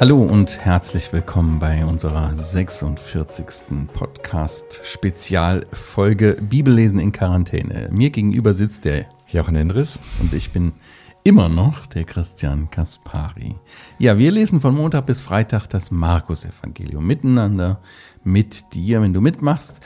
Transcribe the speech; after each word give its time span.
Hallo 0.00 0.22
und 0.22 0.64
herzlich 0.64 1.12
willkommen 1.12 1.58
bei 1.58 1.84
unserer 1.84 2.32
46. 2.36 3.88
Podcast-Spezialfolge 3.92 6.38
Bibellesen 6.40 7.00
in 7.00 7.10
Quarantäne. 7.10 7.88
Mir 7.90 8.10
gegenüber 8.10 8.54
sitzt 8.54 8.84
der 8.84 9.06
Jochen 9.26 9.56
Endres 9.56 9.98
und 10.20 10.32
ich 10.34 10.52
bin 10.52 10.72
immer 11.24 11.48
noch 11.48 11.86
der 11.86 12.04
Christian 12.04 12.70
Kaspari. 12.70 13.56
Ja, 13.98 14.18
wir 14.18 14.30
lesen 14.30 14.60
von 14.60 14.74
Montag 14.74 15.06
bis 15.06 15.20
Freitag 15.20 15.66
das 15.66 15.90
Markus-Evangelium 15.90 17.04
miteinander, 17.04 17.80
mit 18.22 18.72
dir, 18.74 19.02
wenn 19.02 19.12
du 19.12 19.20
mitmachst 19.20 19.80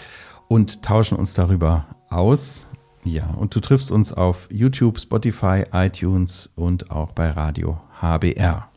und 0.46 0.82
tauschen 0.82 1.16
uns 1.16 1.32
darüber 1.32 1.86
aus. 2.10 2.66
Ja, 3.04 3.26
und 3.30 3.54
du 3.54 3.60
triffst 3.60 3.90
uns 3.90 4.12
auf 4.12 4.48
YouTube, 4.52 5.00
Spotify, 5.00 5.64
iTunes 5.72 6.52
und 6.54 6.92
auch 6.92 7.10
bei 7.12 7.30
Radio 7.30 7.80
HBR. 8.00 8.68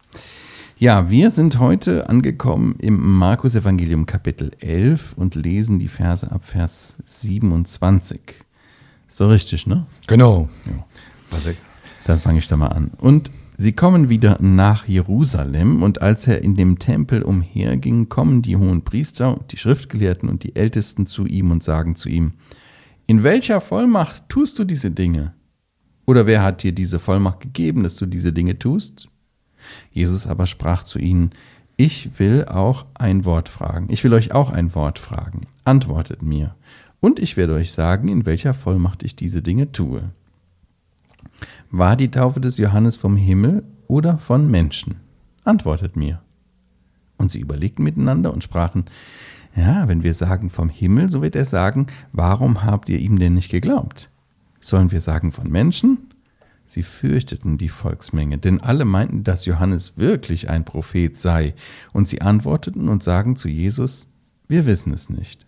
Ja, 0.78 1.10
wir 1.12 1.30
sind 1.30 1.60
heute 1.60 2.10
angekommen 2.10 2.76
im 2.80 3.18
Markus 3.18 3.54
Evangelium 3.54 4.08
Kapitel 4.08 4.52
11 4.60 5.14
und 5.14 5.36
lesen 5.36 5.78
die 5.78 5.88
Verse 5.88 6.30
ab 6.32 6.44
Vers 6.44 6.96
27. 7.06 8.20
So 9.08 9.30
richtig, 9.30 9.68
ne? 9.68 9.86
Genau. 10.08 10.50
Ja. 10.66 11.54
Dann 12.06 12.20
fange 12.20 12.40
ich 12.40 12.48
da 12.48 12.58
mal 12.58 12.70
an. 12.70 12.92
Und 12.98 13.30
sie 13.58 13.74
kommen 13.74 14.10
wieder 14.10 14.38
nach 14.42 14.88
Jerusalem 14.88 15.84
und 15.84 16.02
als 16.02 16.28
er 16.28 16.42
in 16.42 16.56
dem 16.56 16.80
Tempel 16.80 17.22
umherging, 17.22 18.10
kommen 18.10 18.42
die 18.42 18.58
hohen 18.58 18.84
Priester, 18.84 19.40
die 19.52 19.58
Schriftgelehrten 19.58 20.30
und 20.30 20.44
die 20.44 20.56
Ältesten 20.56 21.06
zu 21.06 21.28
ihm 21.28 21.52
und 21.52 21.62
sagen 21.62 21.96
zu 21.96 22.10
ihm, 22.10 22.34
in 23.08 23.24
welcher 23.24 23.62
Vollmacht 23.62 24.28
tust 24.30 24.58
du 24.60 24.64
diese 24.64 24.92
Dinge? 24.92 25.34
Oder 26.06 26.26
wer 26.26 26.44
hat 26.44 26.64
dir 26.64 26.72
diese 26.72 27.00
Vollmacht 27.00 27.40
gegeben, 27.40 27.84
dass 27.84 27.96
du 27.96 28.06
diese 28.06 28.34
Dinge 28.34 28.60
tust? 28.60 29.08
Jesus 29.92 30.28
aber 30.28 30.46
sprach 30.46 30.84
zu 30.84 31.00
ihnen, 31.00 31.32
ich 31.78 32.20
will 32.20 32.46
auch 32.46 32.86
ein 32.94 33.26
Wort 33.26 33.50
fragen, 33.50 33.88
ich 33.90 34.04
will 34.04 34.14
euch 34.14 34.32
auch 34.32 34.50
ein 34.50 34.76
Wort 34.76 35.00
fragen, 35.00 35.48
antwortet 35.64 36.22
mir, 36.22 36.56
und 37.00 37.20
ich 37.20 37.38
werde 37.38 37.54
euch 37.54 37.72
sagen, 37.72 38.08
in 38.08 38.26
welcher 38.26 38.54
Vollmacht 38.54 39.04
ich 39.04 39.16
diese 39.16 39.42
Dinge 39.42 39.72
tue. 39.72 40.10
War 41.70 41.96
die 41.96 42.10
Taufe 42.10 42.40
des 42.40 42.58
Johannes 42.58 42.98
vom 42.98 43.18
Himmel 43.18 43.64
oder 43.88 44.18
von 44.18 44.50
Menschen? 44.50 44.96
Antwortet 45.44 45.96
mir. 45.96 46.22
Und 47.18 47.30
sie 47.30 47.40
überlegten 47.40 47.84
miteinander 47.84 48.34
und 48.34 48.44
sprachen, 48.44 48.86
ja, 49.56 49.88
wenn 49.88 50.04
wir 50.04 50.14
sagen 50.14 50.50
vom 50.50 50.70
Himmel, 50.70 51.10
so 51.10 51.22
wird 51.22 51.36
er 51.36 51.46
sagen, 51.46 51.88
warum 52.12 52.64
habt 52.64 52.90
ihr 52.90 53.00
ihm 53.00 53.18
denn 53.18 53.34
nicht 53.34 53.50
geglaubt? 53.50 54.10
Sollen 54.60 54.92
wir 54.92 55.02
sagen 55.02 55.32
von 55.32 55.50
Menschen? 55.50 56.10
Sie 56.66 56.84
fürchteten 56.84 57.58
die 57.58 57.70
Volksmenge, 57.70 58.38
denn 58.38 58.60
alle 58.60 58.86
meinten, 58.86 59.24
dass 59.24 59.46
Johannes 59.46 59.98
wirklich 59.98 60.50
ein 60.50 60.66
Prophet 60.66 61.16
sei, 61.16 61.54
und 61.94 62.08
sie 62.08 62.22
antworteten 62.22 62.90
und 62.90 63.04
sagen 63.04 63.36
zu 63.36 63.48
Jesus, 63.48 64.08
wir 64.48 64.66
wissen 64.66 64.94
es 64.94 65.10
nicht. 65.10 65.46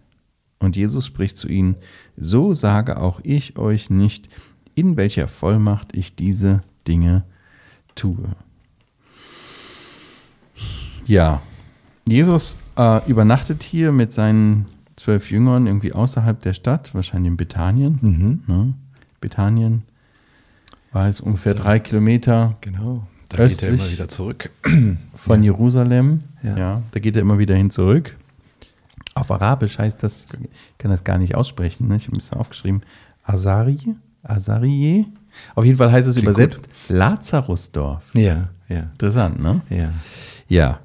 Und 0.60 0.76
Jesus 0.76 1.06
spricht 1.06 1.38
zu 1.38 1.48
ihnen, 1.48 1.76
so 2.16 2.54
sage 2.54 3.00
auch 3.02 3.20
ich 3.24 3.58
euch 3.58 3.90
nicht, 3.90 4.30
in 4.76 4.96
welcher 4.96 5.28
Vollmacht 5.28 5.96
ich 5.96 6.16
diese 6.16 6.62
Dinge 6.88 7.24
tue. 7.96 8.30
Ja, 11.06 11.42
Jesus 12.08 12.58
äh, 12.78 13.02
übernachtet 13.10 13.64
hier 13.64 13.92
mit 13.92 14.14
seinen 14.14 14.66
zwölf 14.96 15.32
Jüngern 15.32 15.68
irgendwie 15.68 15.94
außerhalb 15.94 16.42
der 16.42 16.54
Stadt, 16.54 16.94
wahrscheinlich 16.94 17.32
in 17.32 17.38
Bethanien. 17.38 18.00
Mhm. 18.02 18.44
Ne? 18.48 18.74
Bethanien 19.22 19.84
war 20.92 21.08
es 21.08 21.22
ungefähr 21.22 21.54
drei 21.54 21.80
Kilometer. 21.80 22.56
Genau. 22.62 23.06
Da 23.30 23.38
östlich 23.40 23.70
geht 23.70 23.80
er 23.80 23.84
immer 23.84 23.92
wieder 23.92 24.08
zurück. 24.08 24.50
Von 25.16 25.44
ja. 25.44 25.52
Jerusalem. 25.52 26.24
Ja. 26.44 26.58
ja. 26.58 26.82
Da 26.92 27.00
geht 27.00 27.16
er 27.16 27.22
immer 27.22 27.40
wieder 27.40 27.56
hin 27.56 27.70
zurück. 27.70 28.16
Auf 29.14 29.32
Arabisch 29.32 29.80
heißt 29.80 30.04
das, 30.04 30.28
ich 30.32 30.78
kann 30.78 30.92
das 30.92 31.04
gar 31.04 31.18
nicht 31.18 31.36
aussprechen, 31.36 31.88
ne? 31.88 31.96
ich 31.96 32.08
habe 32.08 32.20
es 32.20 32.32
aufgeschrieben, 32.32 32.82
Asari, 33.24 33.96
Asarie. 34.22 35.08
Auf 35.56 35.66
jeden 35.66 35.78
Fall 35.78 35.92
heißt 35.92 36.08
es 36.08 36.16
Klingt 36.16 36.30
übersetzt 36.30 36.64
gut. 36.64 36.98
Lazarusdorf. 36.98 38.04
Ja, 38.14 38.50
ja. 38.70 38.82
Interessant, 38.82 39.42
ne? 39.42 39.62
Ja. 39.70 39.92
Ja. 40.48 40.80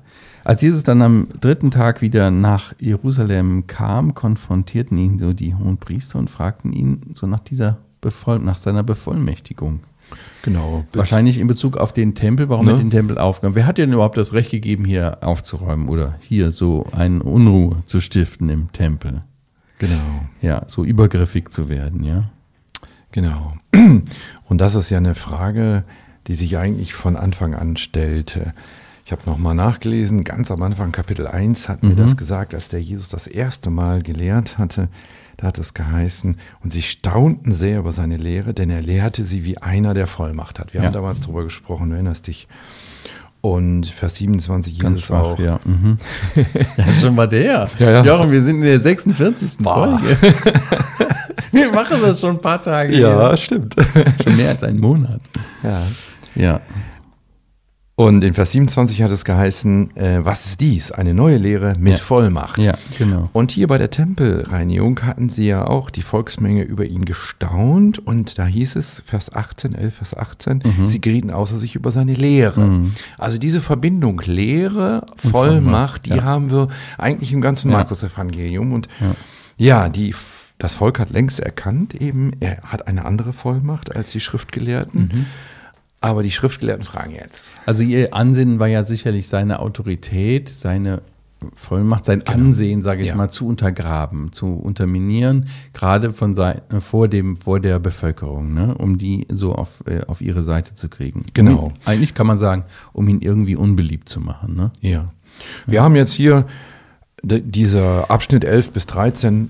Als 0.44 0.62
Jesus 0.62 0.82
dann 0.82 1.02
am 1.02 1.28
dritten 1.40 1.70
Tag 1.70 2.02
wieder 2.02 2.30
nach 2.30 2.74
Jerusalem 2.78 3.66
kam, 3.66 4.14
konfrontierten 4.14 4.98
ihn 4.98 5.18
so 5.18 5.32
die 5.32 5.54
hohen 5.54 5.78
Priester 5.78 6.18
und 6.18 6.30
fragten 6.30 6.72
ihn 6.72 7.02
so 7.14 7.26
nach 7.26 7.40
dieser 7.40 7.78
Bevoll 8.00 8.40
nach 8.40 8.58
seiner 8.58 8.82
Bevollmächtigung. 8.82 9.80
Genau. 10.42 10.84
Wahrscheinlich 10.92 11.38
in 11.38 11.46
Bezug 11.46 11.76
auf 11.76 11.92
den 11.92 12.14
Tempel, 12.14 12.48
warum 12.48 12.66
ne? 12.66 12.72
er 12.72 12.78
den 12.78 12.90
Tempel 12.90 13.16
aufgenommen 13.16 13.54
Wer 13.54 13.66
hat 13.66 13.78
dir 13.78 13.86
denn 13.86 13.94
überhaupt 13.94 14.16
das 14.16 14.32
Recht 14.32 14.50
gegeben, 14.50 14.84
hier 14.84 15.18
aufzuräumen 15.22 15.88
oder 15.88 16.16
hier 16.20 16.52
so 16.52 16.86
eine 16.92 17.22
Unruhe 17.22 17.76
zu 17.86 18.00
stiften 18.00 18.48
im 18.48 18.72
Tempel? 18.72 19.22
Genau. 19.78 20.26
Ja, 20.40 20.64
so 20.66 20.84
übergriffig 20.84 21.50
zu 21.50 21.68
werden, 21.68 22.04
ja. 22.04 22.24
Genau. 23.12 23.54
Und 24.48 24.58
das 24.58 24.74
ist 24.74 24.90
ja 24.90 24.98
eine 24.98 25.14
Frage, 25.14 25.84
die 26.26 26.34
sich 26.34 26.58
eigentlich 26.58 26.94
von 26.94 27.16
Anfang 27.16 27.54
an 27.54 27.76
stellte. 27.76 28.54
Ich 29.04 29.10
habe 29.10 29.22
nochmal 29.26 29.54
nachgelesen, 29.54 30.22
ganz 30.22 30.50
am 30.50 30.62
Anfang, 30.62 30.92
Kapitel 30.92 31.26
1, 31.26 31.68
hat 31.68 31.82
mhm. 31.82 31.90
mir 31.90 31.94
das 31.96 32.16
gesagt, 32.16 32.54
als 32.54 32.68
der 32.68 32.80
Jesus 32.80 33.08
das 33.08 33.26
erste 33.26 33.70
Mal 33.70 34.02
gelehrt 34.02 34.58
hatte. 34.58 34.88
Da 35.36 35.48
hat 35.48 35.58
es 35.58 35.74
geheißen, 35.74 36.36
und 36.62 36.70
sie 36.70 36.82
staunten 36.82 37.52
sehr 37.52 37.80
über 37.80 37.90
seine 37.90 38.16
Lehre, 38.16 38.54
denn 38.54 38.70
er 38.70 38.80
lehrte 38.80 39.24
sie 39.24 39.44
wie 39.44 39.58
einer, 39.58 39.92
der 39.92 40.06
Vollmacht 40.06 40.60
hat. 40.60 40.72
Wir 40.72 40.80
ja. 40.80 40.86
haben 40.86 40.94
damals 40.94 41.20
darüber 41.20 41.42
gesprochen, 41.42 41.88
du 41.88 41.94
erinnerst 41.94 42.28
dich. 42.28 42.46
Und 43.40 43.86
Vers 43.86 44.16
27 44.16 44.78
Ganz 44.78 44.94
Jesus 44.94 45.06
schwach, 45.06 45.22
auch. 45.22 45.38
Ja. 45.40 45.58
Mhm. 45.64 45.98
das 46.76 46.86
ist 46.86 47.02
schon 47.02 47.16
mal 47.16 47.26
der. 47.26 47.68
Ja, 47.80 47.90
ja. 47.90 48.04
Jochen, 48.04 48.30
wir 48.30 48.40
sind 48.40 48.58
in 48.58 48.62
der 48.62 48.78
46. 48.78 49.58
Boah. 49.58 49.98
Folge. 49.98 50.16
wir 51.50 51.72
machen 51.72 51.98
das 52.00 52.20
schon 52.20 52.36
ein 52.36 52.40
paar 52.40 52.62
Tage. 52.62 52.96
Ja, 52.96 53.30
hier. 53.30 53.36
stimmt. 53.36 53.74
Schon 54.22 54.36
mehr 54.36 54.50
als 54.50 54.62
einen 54.62 54.78
Monat. 54.78 55.22
Ja. 55.64 55.82
Ja. 56.36 56.60
Und 58.02 58.24
in 58.24 58.34
Vers 58.34 58.50
27 58.50 59.00
hat 59.02 59.12
es 59.12 59.24
geheißen, 59.24 59.96
äh, 59.96 60.24
was 60.24 60.46
ist 60.46 60.60
dies? 60.60 60.90
Eine 60.90 61.14
neue 61.14 61.36
Lehre 61.36 61.74
mit 61.78 61.98
ja. 61.98 61.98
Vollmacht. 62.00 62.58
Ja, 62.58 62.74
genau. 62.98 63.30
Und 63.32 63.52
hier 63.52 63.68
bei 63.68 63.78
der 63.78 63.90
Tempelreinigung 63.90 65.02
hatten 65.02 65.28
sie 65.28 65.46
ja 65.46 65.68
auch 65.68 65.88
die 65.88 66.02
Volksmenge 66.02 66.62
über 66.62 66.84
ihn 66.84 67.04
gestaunt. 67.04 68.00
Und 68.00 68.40
da 68.40 68.46
hieß 68.46 68.74
es, 68.74 69.04
Vers 69.06 69.32
18, 69.32 69.76
11, 69.76 69.94
Vers 69.94 70.16
18, 70.16 70.62
mhm. 70.64 70.88
sie 70.88 71.00
gerieten 71.00 71.30
außer 71.30 71.58
sich 71.58 71.76
über 71.76 71.92
seine 71.92 72.14
Lehre. 72.14 72.66
Mhm. 72.66 72.94
Also 73.18 73.38
diese 73.38 73.60
Verbindung 73.60 74.20
Lehre, 74.24 75.06
Vollmacht, 75.16 76.06
die 76.06 76.16
ja. 76.16 76.24
haben 76.24 76.50
wir 76.50 76.68
eigentlich 76.98 77.32
im 77.32 77.40
ganzen 77.40 77.70
ja. 77.70 77.76
Markus-Evangelium. 77.76 78.72
Und 78.72 78.88
ja, 79.56 79.88
die 79.88 80.12
das 80.58 80.74
Volk 80.74 80.98
hat 80.98 81.10
längst 81.10 81.40
erkannt, 81.40 81.94
eben, 81.94 82.32
er 82.40 82.62
hat 82.62 82.86
eine 82.86 83.04
andere 83.04 83.32
Vollmacht 83.32 83.94
als 83.94 84.12
die 84.12 84.20
Schriftgelehrten. 84.20 85.00
Mhm. 85.00 85.26
Aber 86.02 86.22
die 86.22 86.30
Schriftgelehrten 86.30 86.84
fragen 86.84 87.12
jetzt. 87.12 87.52
Also 87.64 87.82
ihr 87.82 88.12
Ansinnen 88.12 88.58
war 88.58 88.66
ja 88.66 88.84
sicherlich 88.84 89.28
seine 89.28 89.60
Autorität, 89.60 90.48
seine 90.48 91.00
Vollmacht, 91.54 92.04
sein 92.04 92.20
genau. 92.20 92.32
Ansehen, 92.32 92.82
sage 92.82 93.02
ich 93.02 93.08
ja. 93.08 93.14
mal, 93.14 93.28
zu 93.28 93.46
untergraben, 93.46 94.32
zu 94.32 94.46
unterminieren, 94.46 95.46
gerade 95.72 96.12
von 96.12 96.34
Seite, 96.34 96.80
vor, 96.80 97.08
dem, 97.08 97.36
vor 97.36 97.60
der 97.60 97.78
Bevölkerung, 97.78 98.52
ne? 98.52 98.74
um 98.76 98.98
die 98.98 99.26
so 99.30 99.54
auf, 99.54 99.82
äh, 99.86 100.02
auf 100.06 100.20
ihre 100.20 100.42
Seite 100.42 100.74
zu 100.74 100.88
kriegen. 100.88 101.24
Genau. 101.34 101.66
Um, 101.66 101.72
eigentlich 101.84 102.14
kann 102.14 102.26
man 102.26 102.38
sagen, 102.38 102.64
um 102.92 103.08
ihn 103.08 103.20
irgendwie 103.20 103.56
unbeliebt 103.56 104.08
zu 104.08 104.20
machen. 104.20 104.54
Ne? 104.54 104.70
Ja. 104.80 105.12
Wir 105.66 105.76
ja. 105.76 105.82
haben 105.82 105.96
jetzt 105.96 106.12
hier 106.12 106.46
dieser 107.24 108.10
Abschnitt 108.10 108.44
11 108.44 108.72
bis 108.72 108.86
13 108.86 109.48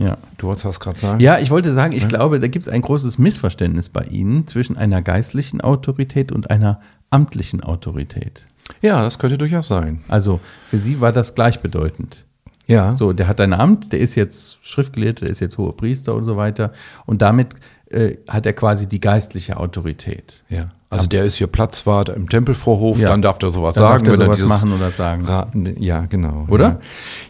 ja. 0.00 0.16
Du 0.38 0.46
wolltest 0.46 0.64
was 0.64 0.80
gerade 0.80 0.98
sagen? 0.98 1.20
Ja, 1.20 1.38
ich 1.38 1.50
wollte 1.50 1.72
sagen, 1.74 1.92
ich 1.92 2.04
ja? 2.04 2.08
glaube, 2.08 2.40
da 2.40 2.48
gibt 2.48 2.66
es 2.66 2.72
ein 2.72 2.80
großes 2.80 3.18
Missverständnis 3.18 3.90
bei 3.90 4.04
Ihnen 4.04 4.46
zwischen 4.46 4.76
einer 4.76 5.02
geistlichen 5.02 5.60
Autorität 5.60 6.32
und 6.32 6.50
einer 6.50 6.80
amtlichen 7.10 7.62
Autorität. 7.62 8.46
Ja, 8.80 9.02
das 9.02 9.18
könnte 9.18 9.36
durchaus 9.36 9.68
sein. 9.68 10.02
Also 10.08 10.40
für 10.66 10.78
Sie 10.78 11.00
war 11.00 11.12
das 11.12 11.34
gleichbedeutend. 11.34 12.24
Ja. 12.66 12.94
So, 12.96 13.12
der 13.12 13.28
hat 13.28 13.40
ein 13.40 13.52
Amt, 13.52 13.92
der 13.92 13.98
ist 13.98 14.14
jetzt 14.14 14.58
Schriftgelehrter, 14.62 15.22
der 15.24 15.30
ist 15.30 15.40
jetzt 15.40 15.58
hoher 15.58 15.76
Priester 15.76 16.14
und 16.14 16.24
so 16.24 16.36
weiter. 16.36 16.72
Und 17.04 17.20
damit 17.20 17.54
äh, 17.90 18.16
hat 18.28 18.46
er 18.46 18.52
quasi 18.52 18.88
die 18.88 19.00
geistliche 19.00 19.56
Autorität. 19.56 20.44
Ja. 20.48 20.70
Also 20.88 21.06
der 21.06 21.24
ist 21.24 21.36
hier 21.36 21.46
Platzwart 21.46 22.08
im 22.08 22.28
Tempelvorhof, 22.28 22.98
ja. 22.98 23.08
dann 23.08 23.22
darf 23.22 23.38
der 23.38 23.50
sowas 23.50 23.76
dann 23.76 23.84
sagen. 23.84 24.04
Darf 24.06 24.16
der 24.16 24.26
sowas 24.26 24.42
machen 24.42 24.72
oder 24.72 24.90
sagen. 24.90 25.24
Raten, 25.24 25.80
ja, 25.80 26.06
genau. 26.06 26.46
Oder? 26.48 26.80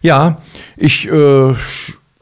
Ja, 0.00 0.28
ja 0.28 0.36
ich 0.76 1.06
äh, 1.06 1.54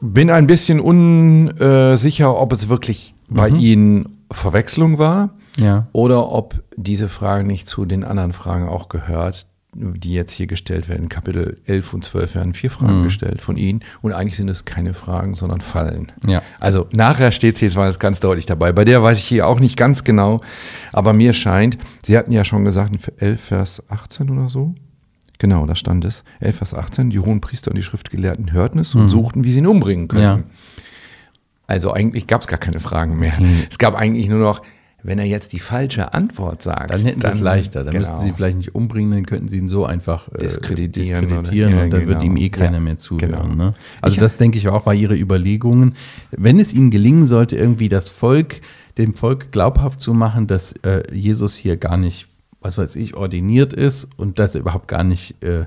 bin 0.01 0.29
ein 0.29 0.47
bisschen 0.47 0.79
unsicher, 0.79 2.35
ob 2.39 2.53
es 2.53 2.69
wirklich 2.69 3.15
bei 3.29 3.49
mhm. 3.51 3.59
Ihnen 3.59 4.17
Verwechslung 4.31 4.97
war 4.99 5.31
ja. 5.57 5.87
oder 5.91 6.31
ob 6.31 6.63
diese 6.75 7.09
Frage 7.09 7.45
nicht 7.45 7.67
zu 7.67 7.85
den 7.85 8.03
anderen 8.03 8.33
Fragen 8.33 8.67
auch 8.67 8.89
gehört, 8.89 9.47
die 9.73 10.13
jetzt 10.13 10.31
hier 10.31 10.47
gestellt 10.47 10.89
werden. 10.89 11.09
Kapitel 11.09 11.57
11 11.65 11.93
und 11.93 12.03
12 12.03 12.35
werden 12.35 12.53
vier 12.53 12.71
Fragen 12.71 12.99
Mhm. 12.99 13.03
gestellt 13.03 13.41
von 13.41 13.55
ihnen 13.55 13.81
und 14.01 14.13
eigentlich 14.13 14.35
sind 14.35 14.49
es 14.49 14.65
keine 14.65 14.93
Fragen, 14.93 15.35
sondern 15.35 15.61
Fallen. 15.61 16.11
Ja. 16.25 16.41
Also 16.59 16.87
nachher 16.91 17.31
steht 17.31 17.57
sie 17.57 17.65
jetzt 17.65 17.75
mal 17.75 17.91
ganz 17.93 18.19
deutlich 18.19 18.45
dabei. 18.47 18.71
Bei 18.71 18.83
der 18.83 19.03
weiß 19.03 19.19
ich 19.19 19.25
hier 19.25 19.47
auch 19.47 19.59
nicht 19.59 19.77
ganz 19.77 20.03
genau, 20.03 20.41
aber 20.91 21.13
mir 21.13 21.33
scheint, 21.33 21.77
Sie 22.03 22.17
hatten 22.17 22.31
ja 22.31 22.45
schon 22.45 22.65
gesagt, 22.65 22.93
in 22.93 22.99
11 23.17 23.41
Vers 23.41 23.83
18 23.89 24.29
oder 24.31 24.49
so. 24.49 24.73
Genau, 25.39 25.65
da 25.65 25.75
stand 25.75 26.05
es. 26.05 26.23
11 26.41 26.57
Vers 26.57 26.73
18, 26.73 27.09
die 27.09 27.19
hohen 27.19 27.41
Priester 27.41 27.71
und 27.71 27.77
die 27.77 27.83
Schriftgelehrten 27.83 28.51
hörten 28.51 28.77
es 28.79 28.93
und 28.93 29.09
suchten, 29.09 29.43
wie 29.43 29.51
sie 29.51 29.59
ihn 29.59 29.67
umbringen 29.67 30.07
können. 30.07 30.21
Ja. 30.23 30.39
Also 31.67 31.93
eigentlich 31.93 32.27
gab 32.27 32.41
es 32.41 32.47
gar 32.47 32.59
keine 32.59 32.79
Fragen 32.79 33.17
mehr. 33.19 33.33
Mhm. 33.39 33.63
Es 33.69 33.77
gab 33.77 33.95
eigentlich 33.95 34.27
nur 34.27 34.39
noch, 34.39 34.61
wenn 35.03 35.17
er 35.19 35.25
jetzt 35.25 35.53
die 35.53 35.59
falsche 35.59 36.13
Antwort 36.13 36.61
sagt. 36.61 36.91
Dann 36.91 37.01
hätten 37.01 37.21
sie 37.21 37.27
es 37.27 37.39
leichter. 37.39 37.83
Dann 37.83 37.93
genau. 37.93 37.99
müssten 37.99 38.19
sie 38.19 38.31
vielleicht 38.33 38.57
nicht 38.57 38.75
umbringen, 38.75 39.11
dann 39.11 39.25
könnten 39.25 39.47
sie 39.47 39.57
ihn 39.59 39.69
so 39.69 39.85
einfach 39.85 40.27
äh, 40.33 40.39
Diskreditieren 40.39 41.27
diskreditieren 41.27 41.73
oder- 41.75 41.83
und 41.83 41.89
dann 41.93 42.07
wird 42.07 42.19
genau. 42.21 42.31
ihm 42.33 42.37
eh 42.37 42.49
keiner 42.49 42.73
Ja, 42.77 42.79
mehr 42.83 42.97
zuhören. 42.97 43.31
genau. 43.31 43.47
Ne? 43.47 43.73
Also 44.01 44.15
Ich- 44.15 44.19
das 44.19 44.35
denke 44.37 44.57
ich 44.57 44.67
auch 44.67 44.85
war 44.85 44.93
ihre 44.93 45.15
Überlegungen. 45.15 45.93
Wenn 46.31 46.59
es 46.59 46.73
ihnen 46.73 46.89
gelingen 46.91 47.27
sollte, 47.27 47.55
irgendwie 47.55 47.87
das 47.87 48.09
Volk, 48.09 48.59
dem 48.97 49.13
Volk 49.13 49.51
glaubhaft 49.53 50.01
zu 50.01 50.13
machen, 50.13 50.47
dass 50.47 50.73
äh, 50.83 51.03
Jesus 51.15 51.55
hier 51.55 51.77
gar 51.77 51.95
nicht, 51.95 52.27
was 52.61 52.77
weiß 52.77 52.95
ich, 52.97 53.15
ordiniert 53.15 53.73
ist 53.73 54.07
und 54.17 54.39
dass 54.39 54.55
er 54.55 54.61
überhaupt 54.61 54.87
gar 54.87 55.03
nicht 55.03 55.41
äh, 55.43 55.61
äh, 55.61 55.65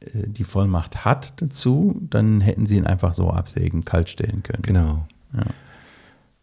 die 0.00 0.44
Vollmacht 0.44 1.04
hat 1.04 1.40
dazu, 1.40 2.00
dann 2.08 2.40
hätten 2.40 2.66
sie 2.66 2.76
ihn 2.76 2.86
einfach 2.86 3.14
so 3.14 3.30
absägen, 3.30 3.84
kaltstellen 3.84 4.42
können. 4.42 4.62
Genau. 4.62 5.06
Ja. 5.34 5.44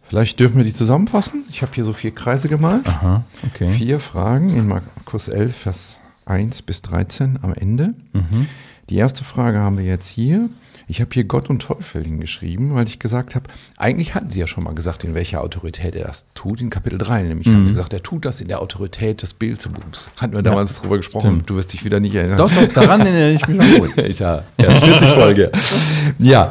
Vielleicht 0.04 0.40
dürfen 0.40 0.58
wir 0.58 0.64
die 0.64 0.74
zusammenfassen. 0.74 1.44
Ich 1.50 1.62
habe 1.62 1.74
hier 1.74 1.84
so 1.84 1.92
vier 1.92 2.12
Kreise 2.12 2.48
gemalt. 2.48 2.88
Aha, 2.88 3.26
okay. 3.46 3.70
Vier 3.70 4.00
Fragen 4.00 4.56
in 4.56 4.68
Markus 4.68 5.28
11, 5.28 5.56
Vers 5.56 6.00
1 6.26 6.62
bis 6.62 6.82
13 6.82 7.40
am 7.42 7.54
Ende. 7.54 7.94
Mhm. 8.14 8.48
Die 8.90 8.96
erste 8.96 9.26
Frage 9.26 9.60
haben 9.60 9.78
wir 9.78 9.84
jetzt 9.84 10.08
hier. 10.08 10.50
Ich 10.90 11.02
habe 11.02 11.10
hier 11.14 11.26
Gott 11.26 11.50
und 11.50 11.62
Teufel 11.62 12.04
hingeschrieben, 12.04 12.74
weil 12.74 12.88
ich 12.88 12.98
gesagt 12.98 13.36
habe, 13.36 13.50
eigentlich 13.76 14.16
hatten 14.16 14.30
sie 14.30 14.40
ja 14.40 14.48
schon 14.48 14.64
mal 14.64 14.74
gesagt, 14.74 15.04
in 15.04 15.14
welcher 15.16 15.42
Autorität 15.42 15.96
er 15.96 16.08
das 16.08 16.26
tut, 16.34 16.62
in 16.62 16.70
Kapitel 16.70 16.98
3 16.98 17.24
nämlich. 17.24 17.48
Mhm. 17.48 17.56
Haben 17.56 17.66
sie 17.66 17.74
gesagt, 17.74 17.92
er 17.94 18.02
tut 18.04 18.24
das 18.24 18.40
in 18.40 18.48
der 18.48 18.62
Autorität 18.62 19.22
des 19.22 19.34
Beelzebubs. 19.34 20.10
Hatten 20.16 20.34
wir 20.34 20.42
damals 20.44 20.80
drüber 20.80 20.96
gesprochen. 20.98 21.28
stimmt. 21.28 21.50
Du 21.50 21.56
wirst 21.58 21.74
dich 21.74 21.84
wieder 21.84 22.00
nicht 22.00 22.16
erinnern. 22.16 22.38
Doch, 22.38 22.52
doch, 22.52 22.70
daran 22.74 23.02
erinnere 23.06 23.32
ich 23.32 23.48
mich 23.48 23.58
noch 23.58 23.88
gut. 23.96 24.18
ja, 24.20 24.44
erst 24.58 24.84
40 24.84 25.10
Folge. 25.10 25.52
Ja, 26.20 26.50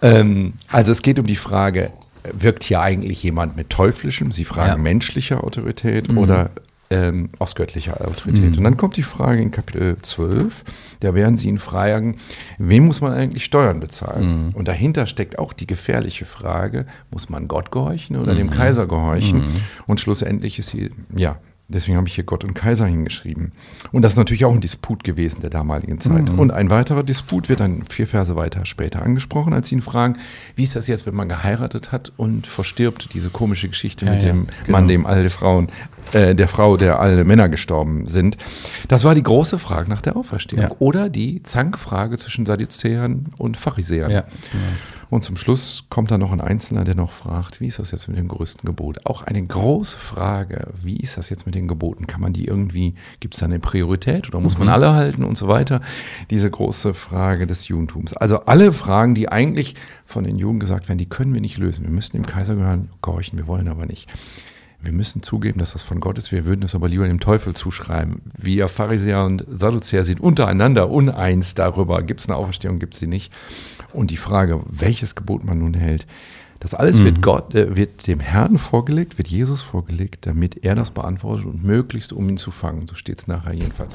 ähm, 0.00 0.54
also 0.70 0.90
es 0.92 1.02
geht 1.02 1.18
um 1.18 1.26
die 1.26 1.36
Frage, 1.36 1.90
wirkt 2.32 2.64
hier 2.64 2.80
eigentlich 2.80 3.22
jemand 3.22 3.54
mit 3.56 3.68
teuflischem, 3.68 4.32
Sie 4.32 4.46
fragen 4.46 4.76
Ja. 4.78 4.82
menschlicher 4.82 5.44
Autorität 5.44 6.08
oder 6.08 6.50
ähm, 6.90 7.30
aus 7.38 7.54
göttlicher 7.54 8.06
Autorität? 8.06 8.56
Und 8.58 8.64
dann 8.64 8.76
kommt 8.76 8.96
die 8.96 9.02
Frage 9.02 9.40
in 9.42 9.50
Kapitel 9.50 9.96
12, 10.00 10.64
da 11.00 11.14
werden 11.14 11.36
Sie 11.36 11.48
ihn 11.48 11.58
fragen, 11.58 12.16
wem 12.58 12.86
muss 12.86 13.00
man 13.00 13.12
eigentlich 13.12 13.44
Steuern 13.44 13.80
bezahlen? 13.80 14.46
Und 14.54 14.68
dahinter 14.68 15.06
steckt 15.06 15.38
auch 15.38 15.52
die 15.52 15.66
gefährliche 15.66 16.24
Frage, 16.24 16.86
muss 17.10 17.28
man 17.28 17.48
Gott 17.48 17.70
gehorchen 17.70 18.16
oder 18.16 18.34
dem 18.34 18.50
Kaiser 18.50 18.86
gehorchen? 18.86 19.44
Und 19.86 20.00
schlussendlich 20.00 20.58
ist 20.58 20.68
sie, 20.68 20.90
ja, 21.14 21.38
Deswegen 21.66 21.96
habe 21.96 22.06
ich 22.06 22.14
hier 22.14 22.24
Gott 22.24 22.44
und 22.44 22.52
Kaiser 22.52 22.84
hingeschrieben. 22.84 23.52
Und 23.90 24.02
das 24.02 24.12
ist 24.12 24.16
natürlich 24.18 24.44
auch 24.44 24.52
ein 24.52 24.60
Disput 24.60 25.02
gewesen 25.02 25.40
der 25.40 25.48
damaligen 25.48 25.98
Zeit. 25.98 26.28
Und 26.28 26.50
ein 26.50 26.68
weiterer 26.68 27.02
Disput 27.02 27.48
wird 27.48 27.60
dann 27.60 27.84
vier 27.88 28.06
Verse 28.06 28.36
weiter 28.36 28.66
später 28.66 29.00
angesprochen, 29.00 29.54
als 29.54 29.68
sie 29.68 29.76
ihn 29.76 29.80
fragen, 29.80 30.18
wie 30.56 30.62
ist 30.62 30.76
das 30.76 30.88
jetzt, 30.88 31.06
wenn 31.06 31.14
man 31.14 31.28
geheiratet 31.28 31.90
hat 31.90 32.12
und 32.18 32.46
verstirbt, 32.46 33.14
diese 33.14 33.30
komische 33.30 33.68
Geschichte 33.70 34.04
Ja, 34.04 34.12
mit 34.12 34.22
ja, 34.22 34.28
dem 34.28 34.46
genau. 34.64 34.78
Mann, 34.78 34.88
dem 34.88 35.06
alle 35.06 35.30
Frauen, 35.30 35.68
äh, 36.12 36.34
der 36.34 36.48
Frau, 36.48 36.76
der 36.76 37.00
alle 37.00 37.24
Männer 37.24 37.48
gestorben 37.48 38.06
sind. 38.06 38.36
Das 38.88 39.04
war 39.04 39.14
die 39.14 39.22
große 39.22 39.58
Frage 39.58 39.88
nach 39.88 40.02
der 40.02 40.16
Auferstehung. 40.16 40.64
Ja. 40.64 40.70
Oder 40.80 41.08
die 41.08 41.42
Zankfrage 41.42 42.18
zwischen 42.18 42.44
Sadduzäern 42.44 43.32
und 43.38 43.56
Pharisäern. 43.56 44.10
Ja, 44.10 44.20
genau. 44.20 44.64
Und 45.10 45.24
zum 45.24 45.36
Schluss 45.36 45.84
kommt 45.90 46.10
da 46.10 46.18
noch 46.18 46.32
ein 46.32 46.40
Einzelner, 46.40 46.84
der 46.84 46.94
noch 46.94 47.12
fragt, 47.12 47.60
wie 47.60 47.66
ist 47.66 47.78
das 47.78 47.90
jetzt 47.90 48.08
mit 48.08 48.16
dem 48.16 48.28
größten 48.28 48.66
Gebot? 48.66 49.04
Auch 49.04 49.22
eine 49.22 49.42
große 49.42 49.98
Frage, 49.98 50.68
wie 50.82 50.96
ist 50.96 51.16
das 51.16 51.30
jetzt 51.30 51.46
mit 51.46 51.54
den 51.54 51.68
Geboten? 51.68 52.06
Kann 52.06 52.20
man 52.20 52.32
die 52.32 52.46
irgendwie, 52.46 52.94
gibt 53.20 53.34
es 53.34 53.40
da 53.40 53.46
eine 53.46 53.58
Priorität 53.58 54.28
oder 54.28 54.40
muss 54.40 54.58
man 54.58 54.68
alle 54.68 54.92
halten 54.92 55.24
und 55.24 55.36
so 55.36 55.48
weiter? 55.48 55.80
Diese 56.30 56.50
große 56.50 56.94
Frage 56.94 57.46
des 57.46 57.68
Judentums. 57.68 58.12
Also 58.14 58.40
alle 58.40 58.72
Fragen, 58.72 59.14
die 59.14 59.28
eigentlich 59.28 59.74
von 60.04 60.24
den 60.24 60.38
Juden 60.38 60.60
gesagt 60.60 60.88
werden, 60.88 60.98
die 60.98 61.08
können 61.08 61.34
wir 61.34 61.40
nicht 61.40 61.58
lösen. 61.58 61.84
Wir 61.84 61.92
müssen 61.92 62.16
dem 62.16 62.26
Kaiser 62.26 62.54
gehören, 62.54 62.90
gehorchen, 63.02 63.38
wir 63.38 63.46
wollen 63.46 63.68
aber 63.68 63.86
nicht. 63.86 64.08
Wir 64.84 64.92
müssen 64.92 65.22
zugeben, 65.22 65.58
dass 65.58 65.72
das 65.72 65.82
von 65.82 66.00
Gott 66.00 66.18
ist. 66.18 66.30
Wir 66.30 66.44
würden 66.44 66.62
es 66.62 66.74
aber 66.74 66.88
lieber 66.88 67.06
dem 67.06 67.20
Teufel 67.20 67.54
zuschreiben. 67.54 68.22
Wir 68.36 68.68
Pharisäer 68.68 69.24
und 69.24 69.44
Sadduzäer 69.50 70.04
sind 70.04 70.20
untereinander 70.20 70.90
uneins 70.90 71.54
darüber, 71.54 72.02
gibt 72.02 72.20
es 72.20 72.28
eine 72.28 72.36
Auferstehung, 72.36 72.78
gibt 72.78 72.94
es 72.94 73.00
sie 73.00 73.06
nicht. 73.06 73.32
Und 73.92 74.10
die 74.10 74.16
Frage, 74.16 74.60
welches 74.66 75.14
Gebot 75.14 75.44
man 75.44 75.58
nun 75.58 75.74
hält, 75.74 76.06
das 76.60 76.72
alles 76.72 77.04
wird 77.04 77.20
Gott, 77.20 77.54
äh, 77.54 77.76
wird 77.76 78.06
dem 78.06 78.20
Herrn 78.20 78.56
vorgelegt, 78.56 79.18
wird 79.18 79.28
Jesus 79.28 79.60
vorgelegt, 79.60 80.26
damit 80.26 80.64
er 80.64 80.74
das 80.74 80.90
beantwortet 80.90 81.44
und 81.44 81.62
möglichst 81.62 82.10
um 82.10 82.26
ihn 82.26 82.38
zu 82.38 82.50
fangen. 82.50 82.86
So 82.86 82.94
steht 82.94 83.18
es 83.18 83.26
nachher 83.26 83.52
jedenfalls. 83.52 83.94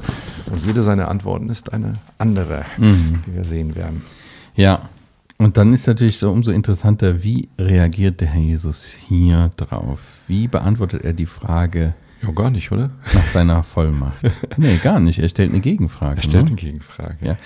Und 0.51 0.63
jede 0.63 0.83
seiner 0.83 1.07
Antworten 1.07 1.50
ist 1.50 1.74
eine 1.74 1.95
andere, 2.19 2.65
wie 2.77 3.36
wir 3.36 3.44
sehen 3.44 3.75
werden. 3.75 4.03
Ja, 4.56 4.88
und 5.39 5.57
dann 5.57 5.74
ist 5.74 5.88
natürlich 5.88 6.18
so 6.18 6.31
umso 6.31 6.51
interessanter, 6.51 7.24
wie 7.24 7.50
reagiert 7.57 8.21
der 8.21 8.27
Herr 8.27 8.41
Jesus 8.41 8.86
hier 8.86 9.50
drauf? 9.57 10.01
Wie 10.27 10.47
beantwortet 10.47 11.03
er 11.03 11.13
die 11.13 11.25
Frage 11.25 11.95
Ja, 12.21 12.31
gar 12.31 12.51
nicht, 12.51 12.71
oder? 12.71 12.91
nach 13.13 13.25
seiner 13.25 13.63
Vollmacht? 13.63 14.19
nee, 14.57 14.77
gar 14.77 15.00
nicht. 15.00 15.19
Er 15.19 15.30
stellt 15.30 15.51
eine 15.51 15.62
Gegenfrage. 15.62 16.18
Er 16.18 16.24
stellt 16.24 16.44
ne? 16.44 16.50
eine 16.50 16.56
Gegenfrage. 16.57 17.18
Ja. 17.21 17.38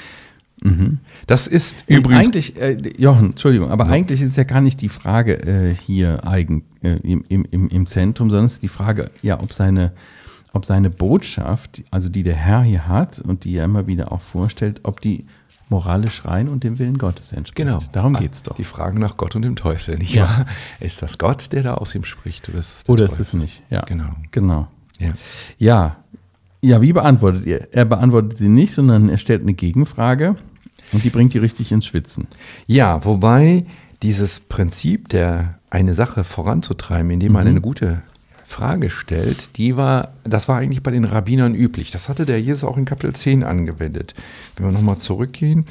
Das 1.27 1.47
ist 1.47 1.83
übrigens. 1.87 2.25
Eigentlich, 2.25 2.59
äh, 2.59 2.77
Jochen, 2.97 3.31
Entschuldigung, 3.31 3.69
aber 3.69 3.87
eigentlich 3.87 4.21
ist 4.21 4.37
ja 4.37 4.43
gar 4.43 4.61
nicht 4.61 4.81
die 4.81 4.87
Frage 4.87 5.43
äh, 5.43 5.75
hier 5.75 6.25
eigen, 6.25 6.63
äh, 6.81 6.95
im, 7.03 7.25
im, 7.27 7.45
im, 7.51 7.67
im 7.67 7.85
Zentrum, 7.85 8.29
sondern 8.29 8.45
es 8.45 8.53
ist 8.53 8.63
die 8.63 8.69
Frage, 8.69 9.11
ja, 9.21 9.41
ob 9.41 9.51
seine, 9.51 9.91
ob 10.53 10.63
seine 10.63 10.89
Botschaft, 10.89 11.83
also 11.91 12.07
die 12.07 12.23
der 12.23 12.35
Herr 12.35 12.63
hier 12.63 12.87
hat 12.87 13.19
und 13.19 13.43
die 13.43 13.57
er 13.57 13.65
immer 13.65 13.87
wieder 13.87 14.13
auch 14.13 14.21
vorstellt, 14.21 14.79
ob 14.83 15.01
die 15.01 15.25
moralisch 15.69 16.25
rein 16.25 16.49
und 16.49 16.63
dem 16.63 16.77
Willen 16.79 16.97
Gottes 16.97 17.31
entspricht. 17.31 17.55
Genau. 17.67 17.79
Darum 17.91 18.13
geht 18.13 18.33
es 18.33 18.43
doch. 18.43 18.55
Die 18.55 18.63
Fragen 18.63 18.99
nach 18.99 19.17
Gott 19.17 19.35
und 19.35 19.41
dem 19.43 19.55
Teufel, 19.55 19.97
nicht 19.97 20.13
Ja. 20.13 20.23
wahr? 20.23 20.45
Ist 20.79 21.01
das 21.01 21.17
Gott, 21.17 21.51
der 21.51 21.63
da 21.63 21.73
aus 21.75 21.95
ihm 21.95 22.03
spricht, 22.03 22.49
oder 22.49 22.59
ist 22.59 22.77
es 22.77 22.83
der 22.83 22.93
Oder 22.93 23.05
ist 23.05 23.19
es 23.19 23.33
nicht? 23.33 23.61
Ja. 23.69 23.81
Genau. 23.81 24.13
Genau. 24.31 24.67
Ja. 24.99 25.13
Ja. 25.57 25.95
Ja, 26.61 26.81
wie 26.81 26.93
beantwortet 26.93 27.45
ihr? 27.45 27.67
Er 27.73 27.85
beantwortet 27.85 28.37
sie 28.37 28.47
nicht, 28.47 28.73
sondern 28.73 29.09
er 29.09 29.17
stellt 29.17 29.41
eine 29.41 29.53
Gegenfrage 29.53 30.35
und 30.93 31.03
die 31.03 31.09
bringt 31.09 31.33
die 31.33 31.39
richtig 31.39 31.71
ins 31.71 31.85
Schwitzen. 31.85 32.27
ja, 32.67 33.03
wobei 33.03 33.65
dieses 34.01 34.39
Prinzip, 34.41 35.09
der 35.09 35.59
eine 35.69 35.93
Sache 35.93 36.23
voranzutreiben, 36.23 37.09
indem 37.11 37.31
man 37.33 37.47
eine 37.47 37.61
gute 37.61 38.01
Frage 38.53 38.89
stellt, 38.89 39.57
die 39.57 39.75
war, 39.77 40.13
das 40.23 40.47
war 40.47 40.57
eigentlich 40.57 40.83
bei 40.83 40.91
den 40.91 41.05
Rabbinern 41.05 41.55
üblich. 41.55 41.91
Das 41.91 42.07
hatte 42.07 42.25
der 42.25 42.39
Jesus 42.39 42.63
auch 42.63 42.77
in 42.77 42.85
Kapitel 42.85 43.13
10 43.13 43.43
angewendet. 43.43 44.13
Wenn 44.55 44.67
wir 44.67 44.71
nochmal 44.71 44.97
zurückgehen, 44.97 45.65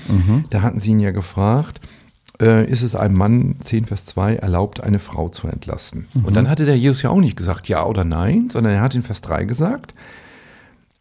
da 0.50 0.62
hatten 0.62 0.80
sie 0.80 0.90
ihn 0.90 1.00
ja 1.00 1.12
gefragt, 1.12 1.80
äh, 2.40 2.68
ist 2.68 2.82
es 2.82 2.94
einem 2.96 3.16
Mann, 3.16 3.56
10 3.60 3.84
Vers 3.84 4.06
2, 4.06 4.34
erlaubt, 4.36 4.82
eine 4.82 4.98
Frau 4.98 5.28
zu 5.28 5.46
entlassen? 5.46 6.06
Und 6.24 6.34
dann 6.34 6.50
hatte 6.50 6.64
der 6.64 6.76
Jesus 6.76 7.02
ja 7.02 7.10
auch 7.10 7.20
nicht 7.20 7.36
gesagt 7.36 7.68
ja 7.68 7.84
oder 7.86 8.02
nein, 8.04 8.48
sondern 8.50 8.72
er 8.72 8.80
hat 8.80 8.94
in 8.96 9.02
Vers 9.02 9.20
3 9.20 9.44
gesagt, 9.44 9.94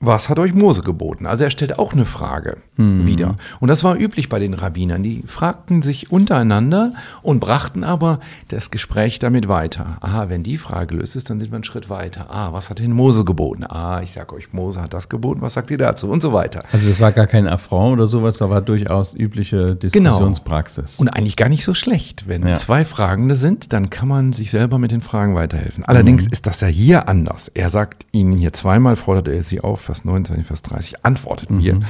was 0.01 0.27
hat 0.29 0.39
euch 0.39 0.53
Mose 0.53 0.81
geboten? 0.81 1.25
Also 1.25 1.43
er 1.43 1.51
stellt 1.51 1.77
auch 1.79 1.93
eine 1.93 2.05
Frage 2.05 2.57
wieder. 2.77 3.35
Und 3.59 3.67
das 3.67 3.83
war 3.83 3.95
üblich 3.95 4.27
bei 4.27 4.39
den 4.39 4.55
Rabbinern. 4.55 5.03
Die 5.03 5.23
fragten 5.27 5.83
sich 5.83 6.11
untereinander 6.11 6.93
und 7.21 7.39
brachten 7.39 7.83
aber 7.83 8.19
das 8.47 8.71
Gespräch 8.71 9.19
damit 9.19 9.47
weiter. 9.47 9.97
Aha, 10.01 10.29
wenn 10.29 10.41
die 10.41 10.57
Frage 10.57 10.87
gelöst 10.95 11.15
ist, 11.15 11.29
dann 11.29 11.39
sind 11.39 11.51
wir 11.51 11.55
einen 11.57 11.63
Schritt 11.63 11.91
weiter. 11.91 12.25
Ah, 12.31 12.51
was 12.53 12.71
hat 12.71 12.79
denn 12.79 12.91
Mose 12.91 13.23
geboten? 13.23 13.63
Ah, 13.69 14.01
ich 14.01 14.11
sage 14.13 14.33
euch, 14.33 14.51
Mose 14.51 14.81
hat 14.81 14.93
das 14.95 15.09
geboten. 15.09 15.41
Was 15.41 15.53
sagt 15.53 15.69
ihr 15.69 15.77
dazu? 15.77 16.09
Und 16.09 16.23
so 16.23 16.33
weiter. 16.33 16.61
Also 16.71 16.89
das 16.89 16.99
war 16.99 17.11
gar 17.11 17.27
kein 17.27 17.47
Affront 17.47 17.93
oder 17.93 18.07
sowas, 18.07 18.37
das 18.37 18.49
war 18.49 18.61
durchaus 18.61 19.13
übliche 19.13 19.75
Diskussionspraxis. 19.75 20.99
Und 20.99 21.09
eigentlich 21.09 21.35
gar 21.35 21.49
nicht 21.49 21.63
so 21.63 21.73
schlecht. 21.73 22.27
Wenn 22.27 22.47
Ja. 22.47 22.55
zwei 22.55 22.83
Fragende 22.85 23.35
sind, 23.35 23.73
dann 23.73 23.89
kann 23.91 24.07
man 24.07 24.33
sich 24.33 24.51
selber 24.51 24.77
mit 24.79 24.89
den 24.91 25.01
Fragen 25.01 25.35
weiterhelfen. 25.35 25.83
Allerdings 25.85 26.25
ist 26.27 26.47
das 26.47 26.61
ja 26.61 26.67
hier 26.67 27.07
anders. 27.07 27.49
Er 27.53 27.69
sagt 27.69 28.05
ihnen 28.11 28.33
hier 28.37 28.53
zweimal, 28.53 28.95
fordert 28.95 29.27
er 29.27 29.43
sie 29.43 29.61
auf, 29.61 29.81
Vers 29.91 30.05
19, 30.05 30.45
Vers 30.45 30.61
30, 30.61 31.03
antwortet 31.05 31.51
mir. 31.51 31.81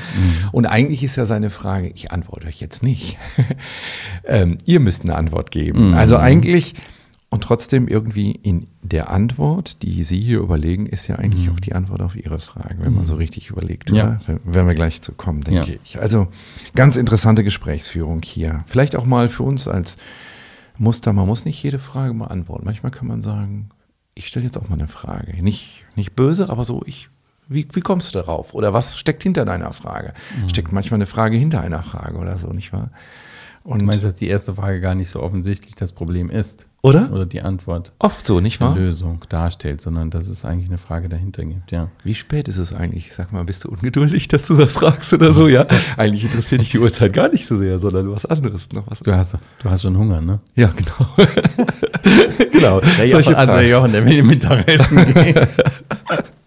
Und 0.52 0.66
eigentlich 0.66 1.04
ist 1.04 1.18
ja 1.18 1.28
seine 1.28 1.52
Frage, 1.52 1.92
ich 1.94 2.12
antworte 2.12 2.48
euch 2.48 2.60
jetzt 2.60 2.82
nicht. 2.82 3.20
ähm, 4.24 4.58
ihr 4.66 4.80
müsst 4.80 5.04
eine 5.04 5.16
Antwort 5.16 5.52
geben. 5.52 5.94
Also 5.94 6.18
eigentlich, 6.18 6.74
und 7.30 7.44
trotzdem 7.44 7.88
irgendwie 7.88 8.32
in 8.32 8.66
der 8.82 9.12
Antwort, 9.12 9.84
die 9.84 10.04
Sie 10.04 10.20
hier 10.20 10.40
überlegen, 10.40 10.88
ist 10.88 11.08
ja 11.08 11.18
eigentlich 11.18 11.52
auch 11.52 11.60
die 11.60 11.74
Antwort 11.76 12.02
auf 12.02 12.16
Ihre 12.16 12.40
Fragen, 12.40 12.80
wenn 12.82 12.94
man 12.94 13.06
so 13.06 13.18
richtig 13.18 13.52
überlegt. 13.52 13.92
Ja. 13.92 14.20
Oder? 14.28 14.40
Werden 14.46 14.68
wir 14.68 14.74
gleich 14.74 15.04
zu 15.04 15.12
kommen, 15.12 15.44
denke 15.44 15.72
Ja. 15.74 15.78
ich. 15.84 16.00
Also 16.02 16.28
ganz 16.74 16.96
interessante 16.96 17.44
Gesprächsführung 17.44 18.24
hier. 18.24 18.66
Vielleicht 18.66 18.96
auch 18.96 19.06
mal 19.06 19.30
für 19.30 19.44
uns 19.44 19.68
als 19.68 19.98
Muster, 20.80 21.14
man 21.14 21.28
muss 21.28 21.46
nicht 21.46 21.62
jede 21.62 21.78
Frage 21.78 22.16
beantworten. 22.16 22.66
Manchmal 22.66 22.92
kann 22.92 23.08
man 23.08 23.22
sagen, 23.22 23.70
ich 24.16 24.28
stelle 24.28 24.46
jetzt 24.46 24.58
auch 24.58 24.68
mal 24.68 24.76
eine 24.76 24.88
Frage. 24.88 25.42
Nicht, 25.42 25.86
nicht 25.96 26.16
böse, 26.16 26.50
aber 26.50 26.66
so, 26.66 26.82
ich 26.86 27.10
Wie, 27.52 27.68
wie 27.74 27.82
kommst 27.82 28.14
du 28.14 28.20
darauf? 28.20 28.54
Oder 28.54 28.74
was 28.74 28.98
steckt 28.98 29.24
hinter 29.24 29.44
deiner 29.44 29.74
Frage? 29.74 30.14
Mhm. 30.42 30.50
Steckt 30.50 30.72
manchmal 30.72 31.00
eine 31.00 31.06
Frage 31.06 31.36
hinter 31.36 31.62
einer 31.62 31.84
Frage 31.84 32.18
oder 32.18 32.38
so, 32.38 32.48
nicht 32.48 32.72
wahr? 32.72 32.92
Und 33.64 33.80
du 33.80 33.86
meinst, 33.86 34.04
dass 34.04 34.16
die 34.16 34.28
erste 34.28 34.56
Frage 34.56 34.80
gar 34.82 34.96
nicht 34.96 35.10
so 35.10 35.22
offensichtlich 35.22 35.76
das 35.76 35.92
Problem 35.92 36.32
ist? 36.32 36.68
Oder? 36.82 37.12
Oder 37.12 37.28
die 37.28 37.42
Antwort. 37.42 37.92
Oft 38.00 38.26
so, 38.26 38.40
nicht 38.40 38.60
wahr? 38.60 38.74
Die 38.74 38.80
Lösung 38.80 39.20
darstellt, 39.30 39.82
sondern 39.82 40.10
dass 40.10 40.28
es 40.28 40.46
eigentlich 40.46 40.68
eine 40.68 40.80
Frage 40.80 41.10
dahinter 41.10 41.46
gibt, 41.46 41.72
ja. 41.72 41.90
Wie 42.04 42.16
spät 42.16 42.48
ist 42.48 42.58
es 42.58 42.74
eigentlich? 42.74 43.14
Sag 43.14 43.32
mal, 43.32 43.44
bist 43.44 43.66
du 43.66 43.70
ungeduldig, 43.70 44.28
dass 44.30 44.48
du 44.48 44.56
das 44.56 44.74
fragst 44.74 45.14
oder 45.14 45.34
so? 45.34 45.48
Ja, 45.48 45.68
eigentlich 45.98 46.24
interessiert 46.24 46.62
dich 46.62 46.72
die 46.72 46.80
Uhrzeit 46.80 47.14
gar 47.14 47.30
nicht 47.30 47.46
so 47.46 47.56
sehr, 47.56 47.78
sondern 47.78 48.12
was 48.12 48.26
anderes 48.26 48.72
noch 48.72 48.90
was. 48.90 49.02
Du 49.02 49.14
hast, 49.14 49.38
du 49.60 49.70
hast 49.70 49.84
schon 49.84 49.96
Hunger, 49.96 50.22
ne? 50.22 50.40
Ja, 50.56 50.70
genau. 50.70 51.28
genau. 52.52 52.80
Der 52.80 53.06
Jochen, 53.06 53.36
also 53.36 53.54
der 53.54 53.68
Jochen, 53.68 53.92
der 53.92 54.06
will 54.06 54.24
Mittagessen 54.24 55.14
gehen. 55.14 55.48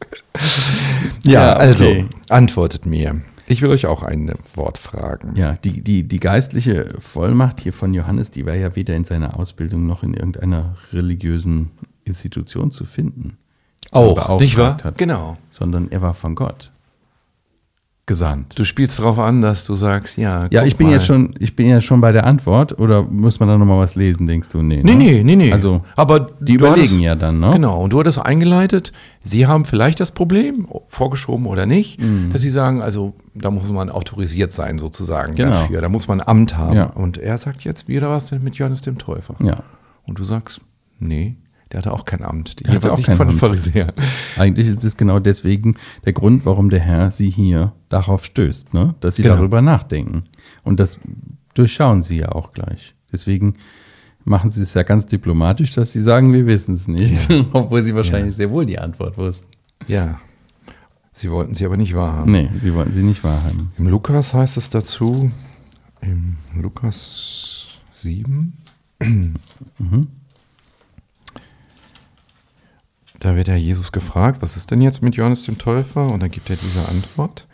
ja, 1.24 1.32
ja 1.32 1.54
okay. 1.54 1.62
also 1.62 2.04
antwortet 2.28 2.86
mir. 2.86 3.22
Ich 3.46 3.60
will 3.60 3.70
euch 3.70 3.86
auch 3.86 4.02
ein 4.02 4.32
Wort 4.54 4.78
fragen. 4.78 5.36
Ja, 5.36 5.52
die, 5.52 5.82
die, 5.82 6.08
die 6.08 6.20
geistliche 6.20 6.94
Vollmacht 6.98 7.60
hier 7.60 7.74
von 7.74 7.92
Johannes, 7.92 8.30
die 8.30 8.46
war 8.46 8.54
ja 8.54 8.74
weder 8.74 8.94
in 8.96 9.04
seiner 9.04 9.38
Ausbildung 9.38 9.86
noch 9.86 10.02
in 10.02 10.14
irgendeiner 10.14 10.76
religiösen 10.92 11.70
Institution 12.04 12.70
zu 12.70 12.84
finden. 12.84 13.36
Auch, 13.90 14.40
nicht 14.40 14.56
wahr? 14.56 14.78
Hat, 14.82 14.96
genau. 14.96 15.36
Sondern 15.50 15.90
er 15.90 16.00
war 16.00 16.14
von 16.14 16.34
Gott 16.34 16.72
gesandt. 18.06 18.58
Du 18.58 18.64
spielst 18.64 18.98
darauf 18.98 19.18
an, 19.18 19.40
dass 19.40 19.64
du 19.64 19.76
sagst, 19.76 20.18
ja. 20.18 20.46
Ja, 20.50 20.64
ich 20.64 20.76
bin 20.76 20.88
mal. 20.88 20.94
jetzt 20.94 21.06
schon, 21.06 21.30
ich 21.38 21.56
bin 21.56 21.68
ja 21.68 21.80
schon 21.80 22.02
bei 22.02 22.12
der 22.12 22.26
Antwort. 22.26 22.78
Oder 22.78 23.02
muss 23.02 23.40
man 23.40 23.48
da 23.48 23.56
nochmal 23.56 23.78
was 23.78 23.94
lesen, 23.94 24.26
denkst 24.26 24.50
du? 24.50 24.60
Nee, 24.60 24.82
nee, 24.82 24.92
ne? 24.92 24.94
nee, 24.94 25.22
nee, 25.24 25.36
nee. 25.36 25.52
Also, 25.52 25.82
aber 25.96 26.26
die 26.38 26.54
überlegen 26.54 26.82
hattest, 26.82 27.00
ja 27.00 27.14
dann, 27.14 27.40
ne? 27.40 27.52
Genau. 27.54 27.82
Und 27.82 27.90
du 27.90 28.00
hattest 28.00 28.18
eingeleitet, 28.18 28.92
sie 29.24 29.46
haben 29.46 29.64
vielleicht 29.64 30.00
das 30.00 30.12
Problem, 30.12 30.68
vorgeschoben 30.88 31.46
oder 31.46 31.64
nicht, 31.64 31.98
mhm. 31.98 32.28
dass 32.30 32.42
sie 32.42 32.50
sagen, 32.50 32.82
also 32.82 33.14
da 33.34 33.50
muss 33.50 33.70
man 33.70 33.88
autorisiert 33.88 34.52
sein 34.52 34.78
sozusagen 34.78 35.34
genau. 35.34 35.50
dafür. 35.50 35.80
Da 35.80 35.88
muss 35.88 36.06
man 36.06 36.20
ein 36.20 36.28
Amt 36.28 36.58
haben. 36.58 36.76
Ja. 36.76 36.84
Und 36.86 37.16
er 37.16 37.38
sagt 37.38 37.64
jetzt 37.64 37.88
wieder 37.88 38.10
was 38.10 38.28
denn 38.28 38.42
mit 38.42 38.56
Johannes 38.56 38.82
dem 38.82 38.98
Täufer. 38.98 39.34
Ja. 39.42 39.62
Und 40.06 40.18
du 40.18 40.24
sagst, 40.24 40.60
nee, 40.98 41.36
der 41.74 41.78
hatte 41.80 41.92
auch 41.92 42.04
kein 42.04 42.22
Amt. 42.22 42.60
Die 42.60 42.70
hatte 42.70 42.92
auch 42.92 42.96
nicht 42.96 43.12
von 43.12 43.26
den 43.28 43.36
Pharisäern. 43.36 43.90
Eigentlich 44.36 44.68
ist 44.68 44.84
es 44.84 44.96
genau 44.96 45.18
deswegen 45.18 45.74
der 46.04 46.12
Grund, 46.12 46.46
warum 46.46 46.70
der 46.70 46.78
Herr 46.78 47.10
sie 47.10 47.28
hier 47.30 47.72
darauf 47.88 48.24
stößt, 48.24 48.72
ne? 48.74 48.94
dass 49.00 49.16
sie 49.16 49.22
Genau. 49.22 49.34
darüber 49.36 49.60
nachdenken. 49.60 50.24
Und 50.62 50.78
das 50.78 51.00
durchschauen 51.54 52.00
sie 52.02 52.18
ja 52.18 52.30
auch 52.30 52.52
gleich. 52.52 52.94
Deswegen 53.12 53.54
machen 54.24 54.50
sie 54.50 54.62
es 54.62 54.72
ja 54.74 54.84
ganz 54.84 55.06
diplomatisch, 55.06 55.74
dass 55.74 55.90
sie 55.90 56.00
sagen, 56.00 56.32
wir 56.32 56.46
wissen 56.46 56.74
es 56.74 56.86
nicht. 56.86 57.28
Obwohl 57.52 57.82
sie 57.82 57.94
wahrscheinlich 57.94 58.36
sehr 58.36 58.50
wohl 58.52 58.66
die 58.66 58.78
Antwort 58.78 59.18
wussten. 59.18 59.48
Ja. 59.88 60.20
Sie 61.12 61.28
wollten 61.30 61.54
sie 61.54 61.64
aber 61.66 61.76
nicht 61.76 61.94
wahrhaben. 61.94 62.30
Nee, 62.32 62.50
sie 62.60 62.72
wollten 62.72 62.92
sie 62.92 63.02
nicht 63.02 63.22
wahrhaben. 63.24 63.72
Im 63.78 63.88
Lukas 63.88 64.32
heißt 64.32 64.56
es 64.56 64.70
dazu, 64.70 65.30
im 66.00 66.36
Lukas 66.60 67.78
7, 67.90 68.52
Mhm. 69.00 70.06
Da 73.24 73.36
wird 73.36 73.48
ja 73.48 73.56
Jesus 73.56 73.90
gefragt, 73.92 74.42
was 74.42 74.56
ist 74.56 74.70
denn 74.70 74.80
jetzt 74.82 75.02
mit 75.02 75.14
Johannes 75.16 75.44
dem 75.44 75.56
Täufer? 75.58 76.06
Und 76.08 76.20
dann 76.22 76.30
gibt 76.30 76.50
er 76.50 76.56
diese 76.56 76.86
Antwort. 76.88 77.46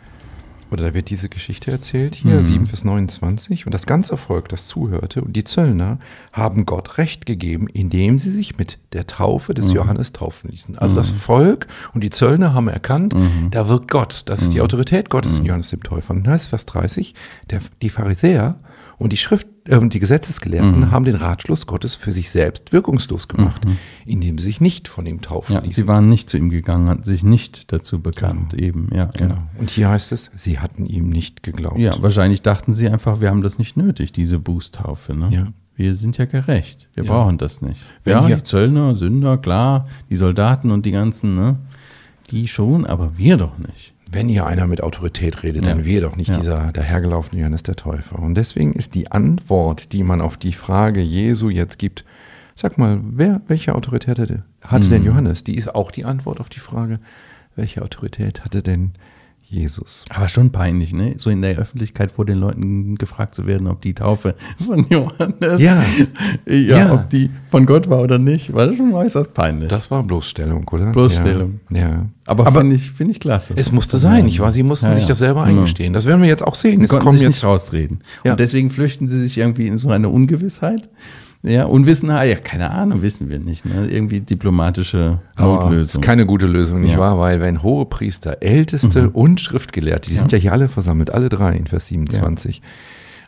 Oder 0.69 0.83
da 0.87 0.93
wird 0.93 1.09
diese 1.09 1.27
Geschichte 1.27 1.69
erzählt 1.69 2.15
hier, 2.15 2.35
Mhm. 2.37 2.43
7 2.43 2.67
bis 2.67 2.85
29. 2.85 3.65
Und 3.65 3.73
das 3.73 3.85
ganze 3.85 4.15
Volk, 4.15 4.47
das 4.47 4.67
zuhörte, 4.67 5.21
und 5.21 5.33
die 5.35 5.43
Zöllner 5.43 5.99
haben 6.31 6.65
Gott 6.65 6.97
Recht 6.97 7.25
gegeben, 7.25 7.67
indem 7.67 8.19
sie 8.19 8.31
sich 8.31 8.57
mit 8.57 8.79
der 8.93 9.05
Taufe 9.05 9.53
des 9.53 9.73
Johannes 9.73 10.13
taufen 10.13 10.49
ließen. 10.49 10.77
Also 10.77 10.95
das 10.95 11.09
Volk 11.09 11.67
und 11.93 12.03
die 12.05 12.09
Zöllner 12.09 12.53
haben 12.53 12.69
erkannt, 12.69 13.13
da 13.51 13.67
wirkt 13.67 13.91
Gott. 13.91 14.23
Das 14.27 14.41
ist 14.41 14.53
die 14.53 14.61
Autorität 14.61 15.09
Gottes 15.09 15.35
in 15.35 15.43
Johannes 15.45 15.71
dem 15.71 15.83
Täufer. 15.83 16.11
Und 16.13 16.25
dann 16.25 16.33
heißt 16.33 16.47
Vers 16.47 16.65
30, 16.67 17.15
der, 17.49 17.59
die 17.81 17.89
Pharisäer 17.89 18.55
und 18.97 19.11
die 19.11 19.17
Schrift, 19.17 19.47
äh, 19.65 19.77
und 19.77 19.93
die 19.93 19.99
Gesetzesgelehrten 19.99 20.91
haben 20.91 21.05
den 21.05 21.15
Ratschluss 21.15 21.67
Gottes 21.67 21.95
für 21.95 22.11
sich 22.11 22.29
selbst 22.29 22.71
wirkungslos 22.71 23.27
gemacht, 23.27 23.61
indem 24.05 24.37
sie 24.37 24.45
sich 24.45 24.61
nicht 24.61 24.87
von 24.87 25.05
ihm 25.05 25.21
taufen 25.21 25.53
Ja, 25.55 25.59
ließen. 25.61 25.75
sie 25.83 25.87
waren 25.87 26.09
nicht 26.09 26.29
zu 26.29 26.37
ihm 26.37 26.49
gegangen, 26.49 26.89
hatten 26.89 27.03
sich 27.03 27.23
nicht 27.23 27.71
dazu 27.71 28.01
bekannt, 28.01 28.53
eben, 28.53 28.89
ja. 28.93 29.05
Genau. 29.17 29.35
Ja. 29.35 29.47
Und 29.57 29.69
hier 29.69 29.89
heißt 29.89 30.11
es, 30.11 30.31
sie 30.35 30.59
hatten 30.59 30.85
ihm 30.85 31.09
nicht 31.09 31.43
geglaubt. 31.43 31.77
ja, 31.79 31.93
wahrscheinlich 32.01 32.41
dachten 32.41 32.73
sie 32.73 32.87
einfach, 32.89 33.21
wir 33.21 33.29
haben 33.29 33.41
das 33.41 33.57
nicht 33.59 33.77
nötig, 33.77 34.11
diese 34.11 34.39
Bußtaufe. 34.39 35.15
Ne? 35.15 35.27
Ja. 35.31 35.47
Wir 35.75 35.95
sind 35.95 36.17
ja 36.17 36.25
gerecht, 36.25 36.89
wir 36.93 37.03
Ja. 37.05 37.11
brauchen 37.11 37.37
das 37.37 37.61
nicht. 37.61 37.81
Wenn 38.03 38.13
ja, 38.13 38.27
die 38.35 38.43
Zöllner, 38.43 38.95
Sünder, 38.95 39.37
klar, 39.37 39.87
die 40.09 40.15
Soldaten 40.17 40.69
und 40.71 40.85
die 40.85 40.91
ganzen, 40.91 41.35
ne? 41.35 41.57
die 42.29 42.47
schon, 42.47 42.85
aber 42.85 43.17
wir 43.17 43.37
doch 43.37 43.57
nicht. 43.57 43.93
Wenn 44.11 44.27
hier 44.27 44.45
einer 44.45 44.67
mit 44.67 44.81
Autorität 44.83 45.41
redet, 45.43 45.65
dann 45.65 45.79
Ja. 45.79 45.85
wir 45.85 46.01
doch 46.01 46.15
nicht 46.17 46.29
Ja. 46.31 46.37
dieser 46.37 46.71
dahergelaufene 46.73 47.39
Johannes 47.41 47.63
der 47.63 47.75
Täufer. 47.75 48.19
Und 48.19 48.35
deswegen 48.35 48.73
ist 48.73 48.93
die 48.95 49.11
Antwort, 49.11 49.93
die 49.93 50.03
man 50.03 50.19
auf 50.21 50.35
die 50.37 50.53
Frage 50.53 50.99
Jesu 51.01 51.49
jetzt 51.49 51.79
gibt, 51.79 52.03
sag 52.55 52.77
mal, 52.77 52.99
wer, 53.01 53.41
welche 53.47 53.73
Autorität 53.73 54.19
hatte, 54.19 54.43
hatte 54.61 54.87
Mhm. 54.87 54.91
denn 54.91 55.05
Johannes? 55.05 55.43
Die 55.45 55.55
ist 55.55 55.73
auch 55.73 55.91
die 55.91 56.03
Antwort 56.05 56.39
auf 56.41 56.49
die 56.49 56.59
Frage, 56.59 56.99
welche 57.55 57.81
Autorität 57.81 58.43
hatte 58.43 58.61
denn 58.61 58.91
Jesus? 59.51 60.05
Aber 60.09 60.29
schon 60.29 60.51
peinlich, 60.51 60.93
ne? 60.93 61.15
So 61.17 61.29
in 61.29 61.41
der 61.41 61.57
Öffentlichkeit 61.57 62.11
vor 62.11 62.25
den 62.25 62.37
Leuten 62.37 62.95
gefragt 62.95 63.35
zu 63.35 63.45
werden, 63.47 63.67
ob 63.67 63.81
die 63.81 63.93
Taufe 63.93 64.35
von 64.65 64.85
Johannes, 64.89 65.61
Ja. 65.61 65.83
ja, 66.47 66.53
Ja. 66.77 66.93
ob 66.93 67.09
die 67.09 67.29
von 67.49 67.65
Gott 67.65 67.89
war 67.89 68.01
oder 68.01 68.17
nicht, 68.17 68.53
war 68.53 68.73
schon 68.73 68.93
äußerst 68.93 69.33
peinlich. 69.33 69.69
Das 69.69 69.91
war 69.91 70.03
Bloßstellung, 70.03 70.65
oder? 70.69 70.91
Bloßstellung. 70.93 71.59
Ja. 71.69 71.79
ja. 71.79 72.05
aber 72.25 72.47
aber 72.47 72.61
finde 72.61 72.77
ich, 72.77 72.91
finde 72.91 73.11
ich 73.11 73.19
klasse. 73.19 73.53
es 73.57 73.71
musste 73.73 73.97
sein, 73.97 74.25
nicht 74.25 74.39
wahr? 74.39 74.51
Sie 74.53 74.63
mussten 74.63 74.93
sich 74.93 75.05
das 75.05 75.19
selber 75.19 75.41
Ja. 75.41 75.47
eingestehen. 75.47 75.91
Das 75.93 76.05
werden 76.05 76.21
wir 76.21 76.29
jetzt 76.29 76.43
auch 76.43 76.55
sehen. 76.55 76.79
Sie 76.79 76.85
Es 76.85 76.89
konnten 76.91 77.05
kommen 77.05 77.17
sich 77.17 77.23
jetzt 77.27 77.35
nicht 77.35 77.43
rausreden. 77.43 77.99
Und 78.23 78.39
deswegen 78.39 78.69
flüchten 78.69 79.07
sie 79.09 79.19
sich 79.19 79.37
irgendwie 79.37 79.67
in 79.67 79.77
so 79.77 79.89
eine 79.89 80.07
Ungewissheit. 80.09 80.87
Ja, 81.43 81.65
Unwissenheit, 81.65 82.29
ja, 82.29 82.35
keine 82.35 82.69
Ahnung, 82.69 83.01
wissen 83.01 83.27
wir 83.29 83.39
nicht. 83.39 83.65
Ne? 83.65 83.87
Irgendwie 83.89 84.21
diplomatische 84.21 85.19
Notlösung. 85.39 85.99
ist 85.99 86.01
keine 86.05 86.25
gute 86.27 86.45
Lösung, 86.45 86.81
nicht 86.81 86.91
Ja. 86.91 86.97
Mhm. 86.97 87.01
wahr? 87.01 87.19
Weil 87.19 87.41
wenn 87.41 87.63
hohe 87.63 87.85
Priester, 87.85 88.37
Älteste 88.41 89.09
und 89.09 89.41
Schriftgelehrte, 89.41 90.09
die 90.09 90.15
sind 90.15 90.31
ja 90.31 90.37
hier 90.37 90.51
alle 90.53 90.69
versammelt, 90.69 91.11
alle 91.11 91.29
drei 91.29 91.55
in 91.55 91.65
Vers 91.65 91.87
27. 91.87 92.61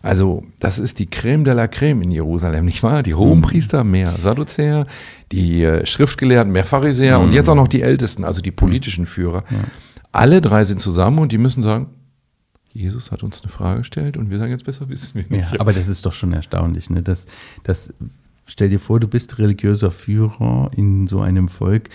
Also 0.04 0.44
das 0.60 0.80
ist 0.80 1.00
die 1.00 1.06
Creme 1.10 1.44
de 1.46 1.54
la 1.54 1.68
Creme 1.68 2.02
in 2.04 2.12
Jerusalem, 2.12 2.66
nicht 2.66 2.84
wahr? 2.84 3.02
Die 3.04 3.16
hohen 3.16 3.40
Mhm. 3.40 3.44
Priester, 3.44 3.84
mehr 3.84 4.14
Sadduzäer, 4.20 4.86
die 5.32 5.64
äh, 5.64 5.86
Schriftgelehrten, 5.86 6.52
mehr 6.52 6.66
Pharisäer 6.66 7.18
Mhm. 7.20 7.26
und 7.26 7.34
jetzt 7.34 7.50
auch 7.50 7.56
noch 7.56 7.70
die 7.70 7.82
Ältesten, 7.82 8.24
also 8.26 8.42
die 8.42 8.52
politischen 8.52 9.06
Führer. 9.08 9.44
Alle 10.12 10.40
drei 10.42 10.66
sind 10.66 10.80
zusammen 10.80 11.20
und 11.20 11.32
die 11.32 11.38
müssen 11.40 11.64
sagen, 11.64 11.88
Jesus 12.74 13.12
hat 13.12 13.24
uns 13.24 13.42
eine 13.42 13.52
Frage 13.52 13.80
gestellt 13.80 14.18
und 14.18 14.30
wir 14.30 14.40
sagen 14.40 14.52
jetzt 14.52 14.66
besser 14.66 14.90
wissen 14.90 15.16
wir 15.16 15.38
Ja, 15.38 15.50
nicht. 15.50 15.62
aber 15.62 15.74
das 15.74 15.88
ist 15.88 16.06
doch 16.06 16.14
schon 16.14 16.34
erstaunlich. 16.34 16.90
Ne? 16.90 17.02
Das, 17.04 17.28
das, 17.64 17.94
stell 18.48 18.70
dir 18.70 18.80
vor, 18.80 19.00
du 19.00 19.08
bist 19.08 19.38
religiöser 19.40 19.92
Führer 19.92 20.72
in 20.76 21.08
so 21.08 21.22
einem 21.22 21.50
Volk 21.50 21.90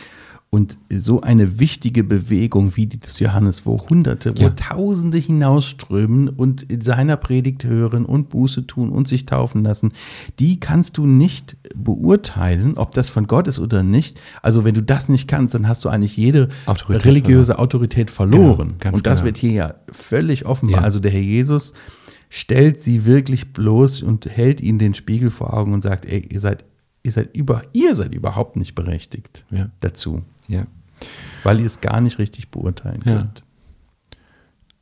und 0.51 0.79
so 0.91 1.21
eine 1.21 1.61
wichtige 1.61 2.03
Bewegung 2.05 2.75
wie 2.77 2.87
die 2.87 2.99
des 2.99 3.19
Johannes, 3.21 3.67
wo 3.67 3.79
Hunderte, 3.91 4.33
wo 4.39 4.45
Ja. 4.45 4.51
Tausende 4.51 5.19
hinausströmen 5.19 6.31
und 6.31 6.63
in 6.63 6.81
seiner 6.81 7.19
Predigt 7.19 7.65
hören 7.65 8.07
und 8.07 8.31
Buße 8.31 8.67
tun 8.67 8.89
und 8.89 9.07
sich 9.07 9.27
taufen 9.27 9.63
lassen, 9.63 9.93
die 10.39 10.59
kannst 10.59 10.97
du 10.97 11.07
nicht 11.07 11.57
beurteilen, 11.77 12.79
ob 12.79 12.93
das 12.93 13.11
von 13.11 13.27
Gott 13.27 13.47
ist 13.47 13.59
oder 13.59 13.83
nicht. 13.83 14.21
Also 14.41 14.65
wenn 14.65 14.75
du 14.75 14.83
das 14.83 15.09
nicht 15.11 15.29
kannst, 15.29 15.55
dann 15.55 15.69
hast 15.69 15.85
du 15.85 15.91
eigentlich 15.91 16.17
jede 16.17 16.49
Autorität 16.65 17.05
religiöse 17.05 17.59
Autorität 17.59 18.11
verloren. 18.11 18.77
Genau, 18.79 18.97
und 18.97 19.07
das 19.07 19.19
genau. 19.19 19.27
wird 19.27 19.39
hier 19.39 19.53
ja 19.53 19.75
völlig 19.93 20.47
offenbar. 20.47 20.81
Ja. 20.81 20.85
Also 20.85 20.99
der 21.01 21.11
Herr 21.11 21.21
Jesus 21.21 21.75
stellt 22.31 22.81
sie 22.81 23.05
wirklich 23.05 23.53
bloß 23.53 24.03
und 24.03 24.27
hält 24.27 24.61
ihnen 24.61 24.79
den 24.79 24.95
Spiegel 24.95 25.31
vor 25.31 25.53
Augen 25.55 25.73
und 25.73 25.83
sagt, 25.83 26.07
ey, 26.07 26.27
ihr 26.31 26.41
seid, 26.41 26.65
ihr 27.03 27.13
seid 27.13 27.35
über, 27.37 27.63
ihr 27.73 27.95
seid 27.95 28.15
überhaupt 28.15 28.57
nicht 28.57 28.75
berechtigt 28.75 29.45
Ja. 29.51 29.71
dazu, 29.81 30.23
Ja. 30.49 30.65
weil 31.45 31.61
ihr 31.61 31.67
es 31.67 31.81
gar 31.81 32.01
nicht 32.01 32.19
richtig 32.19 32.49
beurteilen 32.51 33.03
Ja. 33.05 33.17
könnt. 33.19 33.45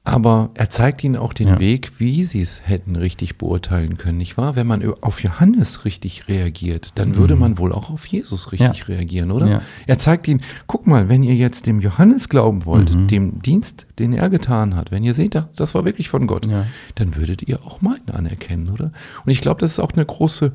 Aber 0.05 0.51
er 0.55 0.71
zeigt 0.71 1.03
ihnen 1.03 1.17
auch 1.17 1.33
den 1.33 1.49
Ja. 1.49 1.59
Weg, 1.59 1.95
wie 1.99 2.25
sie 2.25 2.41
es 2.41 2.61
hätten 2.65 2.95
richtig 2.95 3.39
beurteilen 3.39 3.97
können, 3.97 4.19
nicht 4.19 4.37
wahr? 4.39 4.55
Wenn 4.55 4.69
man 4.69 4.89
auf 5.01 5.21
Johannes 5.25 5.85
richtig 5.85 6.29
reagiert, 6.29 6.91
dann 6.95 7.17
würde 7.17 7.35
man 7.35 7.59
wohl 7.59 7.73
auch 7.73 7.91
auf 7.91 8.07
Jesus 8.07 8.53
richtig 8.53 8.87
Mhm. 8.87 8.93
Ja. 8.93 8.99
reagieren, 8.99 9.31
oder? 9.33 9.47
Ja. 9.49 9.63
Er 9.89 9.99
zeigt 9.99 10.29
ihnen, 10.29 10.43
guck 10.69 10.87
mal, 10.87 11.09
wenn 11.09 11.25
ihr 11.25 11.35
jetzt 11.35 11.67
dem 11.67 11.81
Johannes 11.81 12.29
glauben 12.29 12.65
wollt, 12.67 12.95
Mhm. 12.95 13.09
dem 13.09 13.43
Dienst, 13.43 13.85
den 13.99 14.13
er 14.13 14.31
getan 14.31 14.77
hat, 14.77 14.93
wenn 14.93 15.03
ihr 15.03 15.13
seht, 15.15 15.35
das 15.35 15.47
das 15.57 15.75
war 15.75 15.85
wirklich 15.85 16.09
von 16.09 16.29
Gott, 16.29 16.47
dann 16.95 17.17
würdet 17.17 17.43
ihr 17.43 17.65
auch 17.65 17.81
meinen 17.83 18.09
anerkennen, 18.13 18.69
oder? 18.69 18.93
Und 19.25 19.33
ich 19.33 19.41
glaube, 19.41 19.59
das 19.61 19.73
ist 19.73 19.81
auch 19.81 19.93
eine 19.93 20.07
große, 20.07 20.53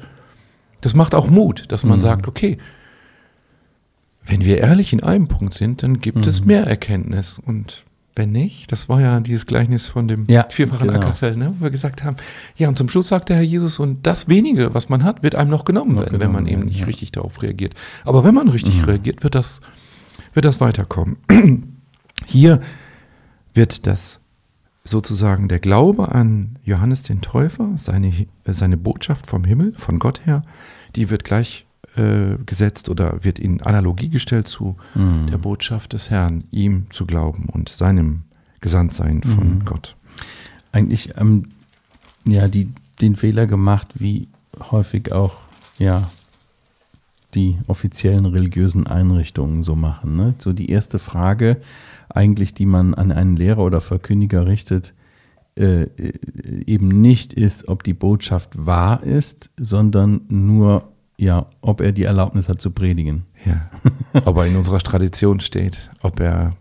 das 0.80 0.96
macht 0.96 1.14
auch 1.14 1.30
Mut, 1.30 1.66
dass 1.68 1.84
Mhm. 1.84 1.90
man 1.90 2.00
sagt, 2.00 2.26
okay, 2.30 2.58
wenn 4.26 4.42
wir 4.46 4.60
ehrlich 4.60 4.94
in 4.94 5.04
einem 5.04 5.28
Punkt 5.28 5.54
sind, 5.54 5.84
dann 5.84 6.00
gibt 6.00 6.18
Mhm. 6.20 6.24
es 6.28 6.46
mehr 6.46 6.66
Erkenntnis. 6.68 7.40
Und 7.44 7.84
wenn 8.16 8.32
nicht, 8.32 8.72
das 8.72 8.90
war 8.90 9.02
ja 9.02 9.20
dieses 9.20 9.46
Gleichnis 9.46 9.88
von 9.88 10.08
dem 10.08 10.26
Ja, 10.28 10.46
vierfachen 10.50 10.88
genau. 10.90 11.00
Ackerfeld, 11.00 11.38
ne, 11.38 11.54
wo 11.58 11.64
wir 11.64 11.72
gesagt 11.72 12.04
haben, 12.04 12.18
ja, 12.56 12.68
und 12.68 12.78
zum 12.78 12.90
Schluss 12.90 13.08
sagt 13.08 13.30
der 13.30 13.38
Herr 13.38 13.44
Jesus, 13.44 13.80
und 13.80 14.06
das 14.06 14.28
wenige, 14.28 14.74
was 14.74 14.90
man 14.90 15.04
hat, 15.04 15.24
wird 15.24 15.36
einem 15.36 15.50
noch 15.50 15.66
genommen 15.66 15.96
Noch 15.96 16.04
werden, 16.04 16.20
wenn 16.20 16.32
man 16.32 16.46
genommen 16.46 16.62
eben 16.64 16.68
nicht 16.70 16.80
ja. 16.80 16.84
Mhm. 16.86 16.88
richtig 16.90 17.12
darauf 17.14 17.42
reagiert. 17.42 17.74
Aber 18.04 18.24
wenn 18.24 18.36
man 18.36 18.50
richtig 18.50 18.86
reagiert, 18.86 19.24
wird 19.24 19.34
das, 19.36 19.62
wird 20.34 20.46
das 20.46 20.60
weiterkommen. 20.60 21.18
Hier 22.26 22.62
wird 23.54 23.88
das 23.88 24.20
sozusagen 24.84 25.48
der 25.48 25.60
Glaube 25.60 26.12
an 26.14 26.58
Johannes 26.64 27.04
den 27.04 27.22
Täufer, 27.22 27.72
seine, 27.78 28.08
äh, 28.44 28.54
seine 28.54 28.78
Botschaft 28.78 29.28
vom 29.28 29.44
Himmel, 29.46 29.74
von 29.78 30.00
Gott 30.00 30.26
her, 30.26 30.42
die 30.96 31.10
wird 31.10 31.24
gleich 31.24 31.66
äh, 31.96 32.38
gesetzt 32.46 32.90
oder 32.90 33.24
wird 33.24 33.40
in 33.40 33.62
Analogie 33.62 34.10
gestellt 34.10 34.48
zu 34.48 34.78
Mhm. 34.96 35.28
der 35.28 35.38
Botschaft 35.38 35.94
des 35.94 36.10
Herrn, 36.10 36.44
ihm 36.52 36.86
zu 36.90 37.06
glauben 37.06 37.50
und 37.52 37.70
seinem 37.70 38.24
Gesandtsein 38.62 39.24
von 39.24 39.56
Mhm. 39.56 39.66
Gott. 39.66 39.96
Eigentlich 40.72 41.18
ähm, 41.18 41.46
ja, 42.26 42.48
die, 42.48 42.70
den 43.02 43.16
Fehler 43.16 43.48
gemacht, 43.48 43.88
wie 43.96 44.28
häufig 44.72 45.12
auch 45.12 45.34
ja, 45.80 46.10
die 47.34 47.58
offiziellen 47.68 48.26
religiösen 48.26 48.88
Einrichtungen 48.88 49.64
so 49.64 49.76
machen. 49.76 50.16
Ne? 50.16 50.36
So 50.38 50.54
die 50.54 50.70
erste 50.70 51.00
Frage 51.00 51.58
eigentlich, 52.10 52.54
die 52.54 52.66
man 52.66 52.94
an 52.94 53.12
einen 53.12 53.36
Lehrer 53.38 53.60
oder 53.64 53.80
Verkündiger 53.82 54.46
richtet, 54.48 54.94
äh, 55.58 55.84
äh, 55.84 56.14
eben 56.68 56.88
nicht 57.02 57.34
ist, 57.34 57.68
ob 57.68 57.84
die 57.84 57.94
Botschaft 57.94 58.66
wahr 58.66 59.04
ist, 59.04 59.50
sondern 59.58 60.22
nur, 60.30 60.91
ja, 61.22 61.46
ob 61.62 61.82
er 61.82 61.92
die 61.92 62.04
Erlaubnis 62.04 62.50
hat 62.50 62.60
zu 62.60 62.72
predigen. 62.72 63.26
Ja. 63.46 63.70
ob 64.26 64.38
er 64.38 64.48
in 64.48 64.56
unserer 64.56 64.80
Tradition 64.80 65.40
steht, 65.40 65.92
ob 66.02 66.20
er 66.20 66.54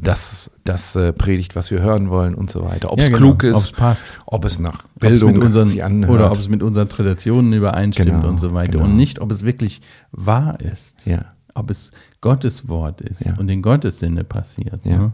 das, 0.00 0.50
das 0.62 0.94
äh, 0.94 1.12
predigt, 1.12 1.56
was 1.56 1.72
wir 1.72 1.80
hören 1.82 2.08
wollen 2.08 2.36
und 2.36 2.48
so 2.50 2.62
weiter. 2.64 2.92
Ob 2.92 2.98
Ja, 3.00 3.06
es 3.06 3.08
genau, 3.08 3.18
klug 3.18 3.42
ist, 3.42 3.56
ob's 3.56 3.72
passt. 3.72 4.20
ob 4.26 4.44
es 4.44 4.60
nach 4.60 4.86
Bildung 5.00 5.32
mit 5.32 5.42
unseren, 5.42 5.66
sich 5.66 5.82
anhört. 5.82 6.12
oder 6.12 6.30
ob 6.30 6.38
es 6.38 6.48
mit 6.48 6.62
unseren 6.62 6.88
Traditionen 6.88 7.52
übereinstimmt 7.52 8.08
Genau, 8.10 8.28
und 8.28 8.38
so 8.38 8.54
weiter. 8.54 8.72
genau. 8.72 8.84
Und 8.84 8.94
nicht, 8.96 9.18
ob 9.20 9.32
es 9.32 9.44
wirklich 9.44 9.80
wahr 10.12 10.60
ist. 10.60 11.04
ja. 11.06 11.24
Ob 11.54 11.70
es 11.70 11.90
Gottes 12.20 12.68
Wort 12.68 13.00
ist 13.00 13.24
Ja. 13.26 13.34
und 13.36 13.48
in 13.48 13.62
Gottes 13.62 13.98
Sinne 13.98 14.22
passiert. 14.22 14.84
Ja. 14.84 14.98
Ne? 14.98 15.12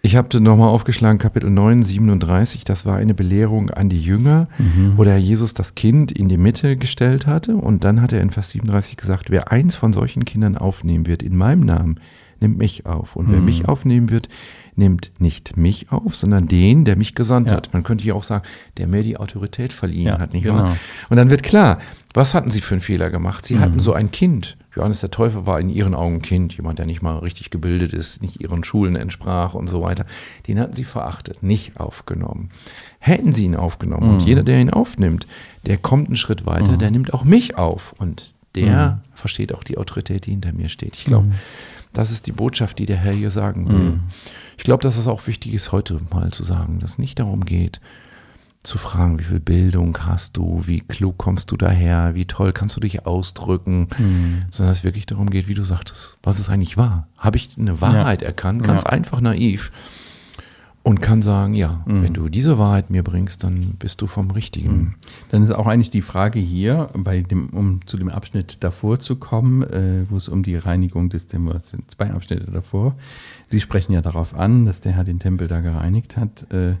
Ich 0.00 0.14
habe 0.16 0.40
nochmal 0.40 0.68
aufgeschlagen, 0.68 1.18
Kapitel 1.18 1.50
9, 1.50 1.82
37, 1.82 2.64
das 2.64 2.86
war 2.86 2.96
eine 2.96 3.14
Belehrung 3.14 3.70
an 3.70 3.88
die 3.88 4.00
Jünger, 4.00 4.46
Mhm. 4.58 4.92
wo 4.96 5.04
der 5.04 5.18
Jesus 5.18 5.54
das 5.54 5.74
Kind 5.74 6.12
in 6.12 6.28
die 6.28 6.38
Mitte 6.38 6.76
gestellt 6.76 7.26
hatte. 7.26 7.56
Und 7.56 7.82
dann 7.84 8.00
hat 8.00 8.12
er 8.12 8.20
in 8.20 8.30
Vers 8.30 8.50
37 8.50 8.96
gesagt, 8.96 9.28
wer 9.30 9.50
eins 9.50 9.74
von 9.74 9.92
solchen 9.92 10.24
Kindern 10.24 10.56
aufnehmen 10.56 11.06
wird 11.06 11.22
in 11.22 11.36
meinem 11.36 11.60
Namen, 11.66 11.98
nimmt 12.40 12.58
mich 12.58 12.86
auf. 12.86 13.16
Und 13.16 13.30
wer 13.30 13.38
Mhm. 13.38 13.44
mich 13.46 13.68
aufnehmen 13.68 14.10
wird, 14.10 14.28
nimmt 14.76 15.10
nicht 15.18 15.56
mich 15.56 15.90
auf, 15.90 16.14
sondern 16.14 16.46
den, 16.46 16.84
der 16.84 16.96
mich 16.96 17.14
gesandt 17.14 17.48
Ja. 17.50 17.56
hat. 17.56 17.72
Man 17.72 17.82
könnte 17.82 18.04
hier 18.04 18.14
auch 18.14 18.22
sagen, 18.24 18.44
der 18.76 18.86
mir 18.86 19.02
die 19.02 19.16
Autorität 19.16 19.72
verliehen 19.72 20.06
Ja, 20.06 20.18
hat, 20.18 20.32
nicht 20.32 20.44
genau. 20.44 20.56
wahr? 20.62 20.76
Und 21.10 21.16
dann 21.16 21.30
wird 21.30 21.42
klar, 21.42 21.78
was 22.14 22.34
hatten 22.34 22.50
sie 22.50 22.60
für 22.60 22.74
einen 22.74 22.80
Fehler 22.80 23.10
gemacht? 23.10 23.44
Sie 23.44 23.54
Mhm. 23.56 23.60
hatten 23.60 23.80
so 23.80 23.92
ein 23.92 24.10
Kind. 24.12 24.56
Johannes 24.76 25.00
der 25.00 25.10
Täufer 25.10 25.46
war 25.46 25.58
in 25.58 25.68
ihren 25.70 25.96
Augen 25.96 26.16
ein 26.16 26.22
Kind, 26.22 26.56
jemand, 26.56 26.78
der 26.78 26.86
nicht 26.86 27.02
mal 27.02 27.18
richtig 27.18 27.50
gebildet 27.50 27.92
ist, 27.92 28.22
nicht 28.22 28.40
ihren 28.40 28.62
Schulen 28.62 28.94
entsprach 28.94 29.54
und 29.54 29.66
so 29.66 29.82
weiter. 29.82 30.06
Den 30.46 30.60
hatten 30.60 30.72
sie 30.74 30.84
verachtet, 30.84 31.42
nicht 31.42 31.80
aufgenommen. 31.80 32.50
Hätten 33.00 33.32
sie 33.32 33.44
ihn 33.46 33.56
aufgenommen 33.56 34.06
Mhm. 34.06 34.14
und 34.14 34.20
jeder, 34.22 34.44
der 34.44 34.60
ihn 34.60 34.70
aufnimmt, 34.70 35.26
der 35.66 35.76
kommt 35.78 36.06
einen 36.06 36.16
Schritt 36.16 36.46
weiter, 36.46 36.76
der 36.76 36.92
nimmt 36.92 37.12
auch 37.12 37.24
mich 37.24 37.56
auf 37.58 37.92
und 37.98 38.32
der 38.54 39.00
Mhm. 39.04 39.16
versteht 39.16 39.52
auch 39.52 39.64
die 39.64 39.76
Autorität, 39.78 40.26
die 40.26 40.30
hinter 40.30 40.52
mir 40.52 40.68
steht. 40.68 40.94
Ich 40.94 41.04
glaube, 41.04 41.26
das 41.98 42.10
ist 42.12 42.26
die 42.28 42.32
Botschaft, 42.32 42.78
die 42.78 42.86
der 42.86 42.96
Herr 42.96 43.12
hier 43.12 43.30
sagen 43.30 43.68
will. 43.68 43.74
Mhm. 43.78 44.00
Ich 44.56 44.62
glaube, 44.64 44.82
dass 44.84 44.96
es 44.96 45.08
auch 45.08 45.26
wichtig 45.26 45.52
ist, 45.52 45.72
heute 45.72 45.98
mal 46.12 46.30
zu 46.30 46.44
sagen, 46.44 46.78
dass 46.78 46.92
es 46.92 46.98
nicht 46.98 47.18
darum 47.18 47.44
geht, 47.44 47.80
zu 48.62 48.78
fragen, 48.78 49.18
wie 49.18 49.24
viel 49.24 49.40
Bildung 49.40 49.96
hast 50.06 50.36
du, 50.36 50.62
wie 50.66 50.80
klug 50.80 51.16
kommst 51.18 51.50
du 51.50 51.56
daher, 51.56 52.14
wie 52.14 52.24
toll 52.26 52.52
kannst 52.52 52.76
du 52.76 52.80
dich 52.80 53.04
ausdrücken, 53.06 53.88
Mhm. 53.98 54.40
sondern 54.50 54.72
es 54.72 54.84
wirklich 54.84 55.06
darum 55.06 55.28
geht, 55.30 55.48
wie 55.48 55.54
du 55.54 55.64
sagtest, 55.64 56.18
was 56.22 56.38
ist 56.38 56.48
eigentlich 56.50 56.76
wahr? 56.76 57.08
Habe 57.18 57.36
ich 57.36 57.50
eine 57.58 57.80
Wahrheit 57.80 58.22
erkannt, 58.22 58.62
ganz 58.62 58.82
Ja. 58.84 58.90
einfach 58.90 59.20
naiv 59.20 59.70
und 60.88 61.00
kann 61.00 61.20
sagen, 61.22 61.54
ja, 61.54 61.82
Mhm. 61.86 62.02
wenn 62.02 62.14
du 62.14 62.28
diese 62.28 62.58
Wahrheit 62.58 62.88
mir 62.90 63.02
bringst, 63.02 63.44
dann 63.44 63.74
bist 63.78 64.00
du 64.00 64.06
vom 64.06 64.30
Richtigen. 64.30 64.94
Dann 65.30 65.42
ist 65.42 65.50
auch 65.50 65.66
eigentlich 65.66 65.90
die 65.90 66.02
Frage 66.02 66.38
hier, 66.38 66.88
bei 66.94 67.20
dem, 67.22 67.50
um 67.50 67.86
zu 67.86 67.96
dem 67.98 68.08
Abschnitt 68.08 68.64
davor 68.64 68.98
zu 68.98 69.16
kommen, 69.16 69.62
äh, 69.62 70.04
wo 70.08 70.16
es 70.16 70.28
um 70.28 70.42
die 70.42 70.56
Reinigung 70.56 71.10
des 71.10 71.26
Tempels, 71.26 71.68
sind 71.68 71.90
zwei 71.90 72.10
Abschnitte 72.10 72.50
davor. 72.50 72.94
Sie 73.50 73.60
sprechen 73.60 73.92
ja 73.92 74.00
darauf 74.00 74.34
an, 74.34 74.64
dass 74.64 74.80
der 74.80 74.92
Herr 74.92 75.04
den 75.04 75.18
Tempel 75.18 75.46
da 75.48 75.60
gereinigt 75.60 76.16
hat. 76.16 76.50
Äh, 76.52 76.74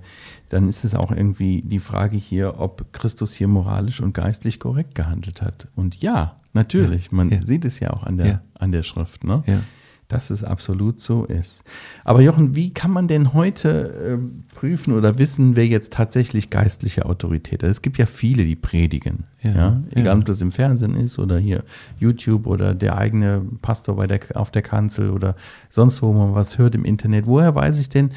dann 0.48 0.68
ist 0.68 0.84
es 0.84 0.94
auch 0.94 1.10
irgendwie 1.12 1.62
die 1.62 1.78
Frage 1.80 2.16
hier, 2.16 2.54
ob 2.58 2.92
Christus 2.92 3.34
hier 3.34 3.48
moralisch 3.48 4.00
und 4.00 4.14
geistlich 4.14 4.58
korrekt 4.58 4.94
gehandelt 4.94 5.42
hat. 5.42 5.68
Und 5.76 6.00
ja, 6.00 6.36
natürlich, 6.54 7.12
man 7.12 7.28
ja. 7.30 7.44
sieht 7.44 7.64
es 7.66 7.78
ja 7.80 7.90
auch 7.92 8.02
an 8.04 8.16
der, 8.16 8.26
Ja. 8.26 8.40
an 8.58 8.72
der 8.72 8.82
Schrift. 8.82 9.24
Ne? 9.24 9.42
Ja. 9.46 9.60
Dass 10.08 10.30
es 10.30 10.42
absolut 10.42 11.00
so 11.00 11.26
ist. 11.26 11.62
Aber 12.02 12.22
Jochen, 12.22 12.56
wie 12.56 12.72
kann 12.72 12.90
man 12.90 13.08
denn 13.08 13.34
heute 13.34 13.94
ähm, 14.06 14.44
prüfen 14.54 14.94
oder 14.94 15.18
wissen, 15.18 15.54
wer 15.54 15.66
jetzt 15.66 15.92
tatsächlich 15.92 16.48
geistliche 16.48 17.04
Autorität 17.04 17.62
hat? 17.62 17.70
Es 17.70 17.82
gibt 17.82 17.98
ja 17.98 18.06
viele, 18.06 18.44
die 18.44 18.56
predigen. 18.56 19.24
Ja, 19.42 19.50
Ja, 19.50 19.82
Egal, 19.90 20.04
ja. 20.06 20.14
ob 20.14 20.24
das 20.24 20.40
im 20.40 20.50
Fernsehen 20.50 20.94
ist 20.94 21.18
oder 21.18 21.38
hier 21.38 21.62
YouTube 21.98 22.46
oder 22.46 22.74
der 22.74 22.96
eigene 22.96 23.44
Pastor 23.60 23.96
bei 23.96 24.06
der, 24.06 24.20
auf 24.34 24.50
der 24.50 24.62
Kanzel 24.62 25.10
oder 25.10 25.36
sonst 25.68 26.00
wo 26.02 26.12
man 26.12 26.34
was 26.34 26.56
hört 26.56 26.74
im 26.74 26.86
Internet. 26.86 27.26
Woher 27.26 27.54
weiß 27.54 27.78
ich 27.78 27.90
denn, 27.90 28.10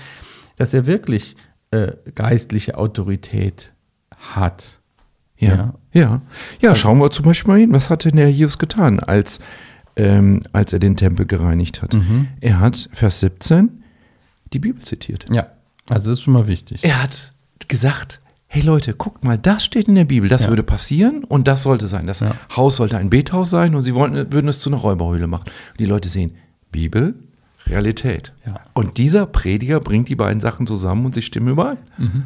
dass 0.55 0.73
er 0.73 0.87
wirklich 0.87 1.35
äh, 1.71 1.91
geistliche 2.15 2.77
Autorität 2.77 3.73
hat? 4.15 4.79
Ja. 5.37 5.49
Ja. 5.55 5.73
ja. 5.91 6.21
Ja, 6.61 6.75
schauen 6.75 6.99
wir 6.99 7.11
zum 7.11 7.25
Beispiel 7.25 7.51
mal 7.53 7.59
hin. 7.59 7.73
Was 7.73 7.89
hat 7.89 8.05
denn 8.05 8.15
der 8.15 8.31
Jesus 8.31 8.59
getan, 8.59 8.99
als, 8.99 9.39
ähm, 9.95 10.43
als 10.53 10.73
er 10.73 10.79
den 10.79 10.97
Tempel 10.97 11.25
gereinigt 11.25 11.81
hat? 11.81 11.93
Mhm. 11.93 12.27
Er 12.39 12.59
hat, 12.59 12.89
Vers 12.93 13.19
17, 13.21 13.83
die 14.53 14.59
Bibel 14.59 14.81
zitiert. 14.81 15.25
Ja, 15.31 15.47
also 15.89 16.09
das 16.09 16.19
ist 16.19 16.23
schon 16.23 16.33
mal 16.33 16.47
wichtig. 16.47 16.83
Er 16.83 17.01
hat 17.03 17.33
gesagt, 17.67 18.19
hey 18.47 18.61
Leute, 18.61 18.93
guckt 18.93 19.23
mal, 19.23 19.37
das 19.37 19.63
steht 19.63 19.87
in 19.87 19.95
der 19.95 20.05
Bibel, 20.05 20.27
das 20.29 20.43
Ja. 20.43 20.49
würde 20.49 20.63
passieren 20.63 21.23
und 21.23 21.47
das 21.47 21.63
sollte 21.63 21.87
sein. 21.87 22.05
Das 22.07 22.19
Ja. 22.19 22.35
Haus 22.55 22.75
sollte 22.77 22.97
ein 22.97 23.09
Bethaus 23.09 23.49
sein 23.49 23.75
und 23.75 23.81
sie 23.83 23.95
wollten, 23.95 24.31
würden 24.33 24.47
es 24.49 24.59
zu 24.59 24.69
einer 24.69 24.77
Räuberhöhle 24.79 25.27
machen. 25.27 25.45
Und 25.71 25.79
die 25.79 25.85
Leute 25.85 26.09
sehen, 26.09 26.35
Bibel, 26.71 27.15
Realität. 27.67 28.33
Ja. 28.45 28.59
Und 28.73 28.97
dieser 28.97 29.25
Prediger 29.25 29.79
bringt 29.79 30.09
die 30.09 30.15
beiden 30.15 30.39
Sachen 30.41 30.67
zusammen 30.67 31.05
und 31.05 31.13
sie 31.13 31.21
stimmen 31.21 31.49
überein. 31.49 31.77
Mhm. 31.97 32.23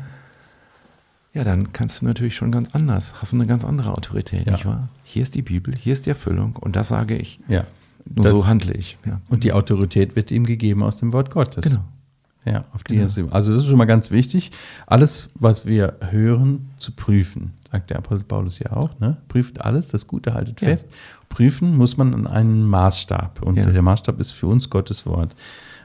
Ja, 1.35 1.43
dann 1.43 1.71
kannst 1.73 2.01
du 2.01 2.05
natürlich 2.05 2.35
schon 2.35 2.51
ganz 2.51 2.69
anders, 2.73 3.13
hast 3.21 3.33
du 3.33 3.37
eine 3.37 3.45
ganz 3.45 3.63
andere 3.63 3.91
Autorität, 3.91 4.47
Ja. 4.47 4.53
nicht 4.53 4.65
wahr? 4.65 4.87
Hier 5.03 5.21
ist 5.21 5.35
die 5.35 5.41
Bibel, 5.43 5.75
hier 5.75 5.93
ist 5.93 6.05
die 6.07 6.09
Erfüllung 6.09 6.55
und 6.55 6.75
das 6.75 6.87
sage 6.87 7.15
ich. 7.17 7.39
Ja. 7.47 7.65
Nur 8.15 8.23
Das- 8.23 8.33
so 8.35 8.47
handle 8.47 8.73
ich. 8.73 8.97
Ja. 9.05 9.19
Und 9.29 9.43
die 9.43 9.51
Autorität 9.53 10.15
wird 10.15 10.31
ihm 10.31 10.45
gegeben 10.45 10.81
aus 10.81 10.97
dem 10.97 11.11
Wort 11.13 11.29
Gottes. 11.31 11.63
Genau. 11.63 11.83
Ja, 12.45 12.63
auf 12.73 12.83
die 12.83 12.95
Genau. 12.95 13.27
Also 13.31 13.51
das 13.53 13.63
ist 13.63 13.67
schon 13.69 13.77
mal 13.77 13.85
ganz 13.85 14.11
wichtig, 14.11 14.51
alles, 14.85 15.29
was 15.33 15.65
wir 15.65 15.97
hören, 16.11 16.69
zu 16.77 16.91
prüfen, 16.91 17.51
sagt 17.71 17.89
der 17.89 17.97
Apostel 17.97 18.25
Paulus 18.25 18.59
ja 18.59 18.71
auch. 18.73 18.99
Ne? 18.99 19.17
Prüft 19.27 19.61
alles, 19.61 19.87
das 19.87 20.05
Gute 20.05 20.35
haltet 20.35 20.61
Ja. 20.61 20.67
fest. 20.69 20.87
Prüfen 21.27 21.75
muss 21.75 21.97
man 21.97 22.13
an 22.13 22.27
einen 22.27 22.63
Maßstab. 22.69 23.41
Und 23.41 23.57
Ja. 23.57 23.65
der 23.69 23.81
Maßstab 23.81 24.19
ist 24.19 24.31
für 24.31 24.45
uns 24.47 24.69
Gottes 24.69 25.05
Wort. 25.07 25.35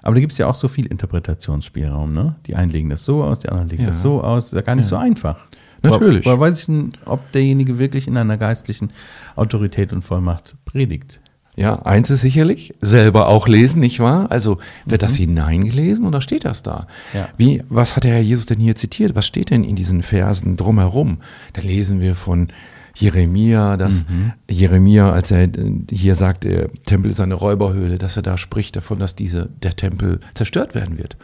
Aber 0.03 0.15
da 0.15 0.21
gibt 0.21 0.33
es 0.33 0.39
ja 0.39 0.47
auch 0.47 0.55
so 0.55 0.69
viel 0.69 0.87
Interpretationsspielraum. 0.87 2.13
Ne? 2.13 2.37
Die 2.47 2.55
einen 2.55 2.71
legen 2.71 2.91
das 2.91 3.05
so 3.05 3.23
aus, 3.23 3.41
die 3.41 3.49
anderen 3.49 3.69
legen 3.69 3.83
Ja. 3.83 3.89
das 3.89 4.03
so 4.03 4.23
aus. 4.23 4.47
Das 4.47 4.53
ist 4.53 4.57
ja 4.57 4.63
gar 4.63 4.75
nicht 4.75 4.85
Ja. 4.87 4.91
so 4.91 4.97
einfach. 4.97 5.47
Natürlich. 5.83 6.27
Woher 6.27 6.41
weiß 6.41 6.61
ich 6.61 6.67
denn, 6.67 6.93
ob 7.07 7.33
derjenige 7.33 7.79
wirklich 7.79 8.07
in 8.07 8.17
einer 8.17 8.37
geistlichen 8.37 8.91
Autorität 9.37 9.93
und 9.93 10.03
Vollmacht 10.03 10.55
predigt? 10.67 11.21
Ja, 11.57 11.83
eins 11.83 12.09
ist 12.11 12.21
sicherlich, 12.21 12.75
selber 12.81 13.29
auch 13.29 13.49
lesen, 13.49 13.81
nicht 13.81 13.99
wahr? 13.99 14.31
Also 14.31 14.59
wird 14.87 15.03
das 15.03 15.17
hineingelesen 15.17 16.07
oder 16.07 16.21
steht 16.21 16.45
das 16.45 16.63
da? 16.63 16.87
Mhm. 17.13 17.19
Ja. 17.19 17.29
Wie, 17.37 17.63
was 17.69 17.97
hat 17.97 18.05
der 18.05 18.13
Herr 18.15 18.21
Jesus 18.21 18.47
denn 18.47 18.59
hier 18.59 18.77
zitiert? 18.77 19.15
Was 19.15 19.27
steht 19.27 19.51
denn 19.51 19.65
in 19.65 19.75
diesen 19.77 20.03
Versen 20.03 20.57
drumherum? 20.57 21.19
Da 21.55 21.63
lesen 21.63 22.01
wir 22.01 22.15
von 22.15 22.49
Jeremia, 22.95 23.77
dass 23.77 24.07
Mhm. 24.09 24.33
Jeremia, 24.51 25.11
als 25.13 25.31
er 25.31 25.43
äh, 25.45 25.73
hier 25.91 26.15
sagt, 26.15 26.45
der 26.45 26.71
Tempel 26.85 27.11
ist 27.11 27.21
eine 27.21 27.35
Räuberhöhle, 27.35 27.99
dass 27.99 28.17
er 28.17 28.23
da 28.23 28.37
spricht 28.39 28.77
davon, 28.77 28.99
dass 28.99 29.15
diese, 29.15 29.49
der 29.63 29.77
Tempel 29.77 30.21
zerstört 30.35 30.75
werden 30.75 30.99
wird. 30.99 31.17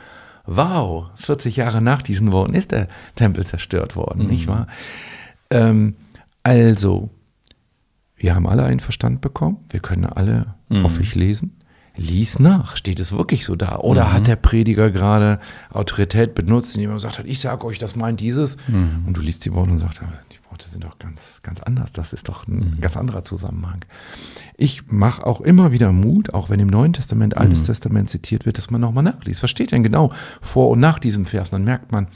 Wow, 0.47 1.07
40 1.17 1.57
Jahre 1.57 1.83
nach 1.83 2.03
diesen 2.03 2.31
Worten 2.33 2.55
ist 2.55 2.71
der 2.71 2.89
Tempel 3.17 3.45
zerstört 3.45 3.97
worden, 3.97 4.23
Mhm. 4.25 4.29
nicht 4.31 4.47
wahr? 4.47 4.69
Ähm, 5.51 5.97
also, 6.43 7.11
wir 8.17 8.35
haben 8.35 8.47
alle 8.47 8.65
einen 8.65 8.81
Verstand 8.81 9.21
bekommen. 9.21 9.59
Wir 9.71 9.81
können 9.81 10.05
alle, 10.07 10.55
Mhm. 10.69 10.85
hoffe 10.85 11.03
ich, 11.03 11.15
lesen. 11.15 11.53
Lies 11.99 12.39
nach. 12.39 12.77
Steht 12.77 13.01
es 13.01 13.13
wirklich 13.13 13.45
so 13.47 13.57
da? 13.57 13.79
Oder 13.79 14.05
Mhm. 14.07 14.13
hat 14.13 14.27
der 14.27 14.37
Prediger 14.37 14.91
gerade 14.91 15.41
Autorität 15.71 16.35
benutzt, 16.35 16.75
indem 16.77 16.91
er 16.91 16.95
gesagt 16.97 17.19
hat, 17.19 17.27
ich 17.27 17.41
sage 17.41 17.65
euch, 17.67 17.79
das 17.79 17.97
meint 17.97 18.21
dieses? 18.21 18.57
Mhm. 18.69 19.05
Und 19.07 19.17
du 19.17 19.21
liest 19.23 19.45
die 19.47 19.53
Worte 19.55 19.71
und 19.73 19.79
sagst, 19.79 20.01
"Aber 20.57 20.63
die 20.63 20.63
Worte 20.65 20.69
sind 20.69 20.85
doch 20.85 20.99
ganz, 20.99 21.41
ganz 21.43 21.61
anders. 21.61 21.93
Das 21.93 22.13
ist 22.13 22.29
doch 22.29 22.47
ein 22.49 22.77
Mhm. 22.77 22.81
ganz 22.81 22.97
anderer 22.97 23.23
Zusammenhang. 23.25 23.85
Ich 24.57 24.87
mache 24.91 25.27
auch 25.27 25.41
immer 25.41 25.71
wieder 25.73 25.93
Mut, 25.93 26.33
auch 26.35 26.49
wenn 26.51 26.61
im 26.61 26.69
Neuen 26.69 26.93
Testament, 26.93 27.37
Altes 27.37 27.63
Mhm. 27.63 27.67
Testament 27.67 28.11
zitiert 28.11 28.47
wird, 28.47 28.59
dass 28.59 28.71
man 28.71 28.81
nochmal 28.81 29.05
nachliest. 29.05 29.43
Was 29.43 29.51
steht 29.51 29.73
denn 29.73 29.83
genau 29.83 30.13
vor 30.41 30.71
und 30.71 30.81
nach 30.81 30.99
diesem 30.99 31.27
Vers? 31.27 31.51
Dann 31.51 31.65
merkt 31.65 31.93
man, 31.93 32.09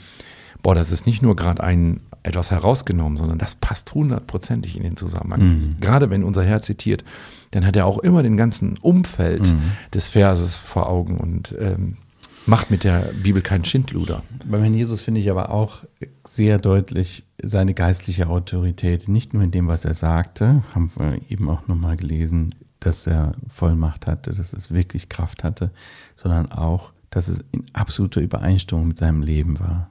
boah, 0.63 0.73
das 0.75 0.91
ist 0.91 1.05
nicht 1.05 1.21
nur 1.21 1.35
gerade 1.35 1.61
ein 1.63 2.01
etwas 2.23 2.51
herausgenommen, 2.51 3.17
sondern 3.17 3.39
das 3.39 3.55
passt 3.55 3.93
hundertprozentig 3.95 4.77
in 4.77 4.83
den 4.83 4.95
Zusammenhang. 4.95 5.41
Mhm. 5.41 5.75
Gerade 5.81 6.09
wenn 6.11 6.23
unser 6.23 6.43
Herr 6.43 6.61
zitiert, 6.61 7.03
dann 7.51 7.65
hat 7.65 7.75
er 7.75 7.85
auch 7.87 7.97
immer 7.99 8.21
den 8.21 8.37
ganzen 8.37 8.77
Umfeld 8.77 9.53
Mhm. 9.53 9.61
des 9.93 10.07
Verses 10.07 10.59
vor 10.59 10.87
Augen 10.87 11.17
und 11.19 11.55
ähm, 11.59 11.97
macht 12.45 12.69
mit 12.71 12.83
der 12.83 13.09
Bibel 13.23 13.41
keinen 13.41 13.65
Schindluder. 13.65 14.21
Beim 14.47 14.61
Herrn 14.61 14.73
Jesus 14.75 15.01
finde 15.03 15.19
ich 15.19 15.29
aber 15.31 15.51
auch 15.51 15.83
sehr 16.25 16.57
deutlich 16.59 17.23
seine 17.43 17.73
geistliche 17.73 18.27
Autorität, 18.27 19.07
nicht 19.07 19.33
nur 19.33 19.43
in 19.43 19.51
dem, 19.51 19.67
was 19.67 19.85
er 19.85 19.93
sagte, 19.93 20.63
haben 20.73 20.91
wir 20.97 21.19
eben 21.29 21.49
auch 21.49 21.67
nochmal 21.67 21.97
gelesen, 21.97 22.55
dass 22.79 23.07
er 23.07 23.33
Vollmacht 23.47 24.07
hatte, 24.07 24.33
dass 24.33 24.53
es 24.53 24.73
wirklich 24.73 25.09
Kraft 25.09 25.43
hatte, 25.43 25.71
sondern 26.15 26.51
auch, 26.51 26.91
dass 27.09 27.27
es 27.27 27.43
in 27.51 27.65
absoluter 27.73 28.21
Übereinstimmung 28.21 28.87
mit 28.87 28.97
seinem 28.97 29.21
Leben 29.21 29.59
war. 29.59 29.89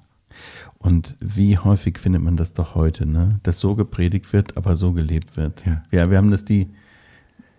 Und 0.79 1.17
wie 1.21 1.59
häufig 1.59 1.99
findet 1.99 2.23
man 2.23 2.37
das 2.37 2.53
doch 2.53 2.75
heute, 2.75 3.07
ne? 3.07 3.41
dass 3.43 3.59
so 3.59 3.75
gepredigt 3.75 4.33
wird, 4.33 4.57
aber 4.57 4.77
so 4.77 4.93
gelebt 4.93 5.37
wird. 5.37 5.65
Ja. 5.67 5.83
ja 5.91 6.11
wir 6.11 6.17
haben 6.17 6.31
das 6.31 6.45
die, 6.45 6.69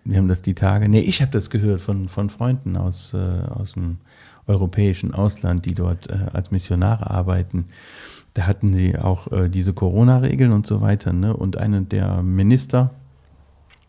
wir 0.04 0.18
haben 0.18 0.28
das 0.28 0.42
die 0.42 0.54
Tage, 0.54 0.88
nee, 0.88 1.00
ich 1.00 1.22
habe 1.22 1.30
das 1.30 1.48
gehört 1.48 1.80
von, 1.80 2.08
von 2.08 2.28
Freunden 2.28 2.76
aus, 2.76 3.14
äh, 3.14 3.16
aus 3.16 3.74
dem 3.74 3.98
europäischen 4.46 5.14
Ausland, 5.14 5.64
die 5.66 5.74
dort 5.74 6.10
äh, 6.10 6.26
als 6.32 6.50
Missionare 6.50 7.10
arbeiten. 7.10 7.66
Da 8.34 8.46
hatten 8.46 8.72
sie 8.72 8.96
auch 8.98 9.30
äh, 9.30 9.48
diese 9.48 9.72
Corona-Regeln 9.74 10.52
und 10.52 10.66
so 10.66 10.80
weiter. 10.80 11.12
Ne? 11.12 11.36
Und 11.36 11.58
einer 11.58 11.80
der 11.82 12.22
Minister 12.22 12.90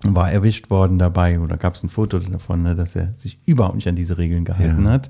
war 0.06 0.30
erwischt 0.32 0.70
worden 0.70 1.00
dabei, 1.00 1.40
oder 1.40 1.56
gab 1.56 1.76
es 1.76 1.84
ein 1.84 1.90
Foto 1.90 2.20
davon, 2.20 2.62
ne, 2.62 2.76
dass 2.76 2.94
er 2.96 3.14
sich 3.16 3.40
überhaupt 3.46 3.76
nicht 3.76 3.88
an 3.88 3.96
diese 3.96 4.18
Regeln 4.18 4.44
gehalten 4.44 4.84
Ja. 4.86 4.92
hat. 4.92 5.10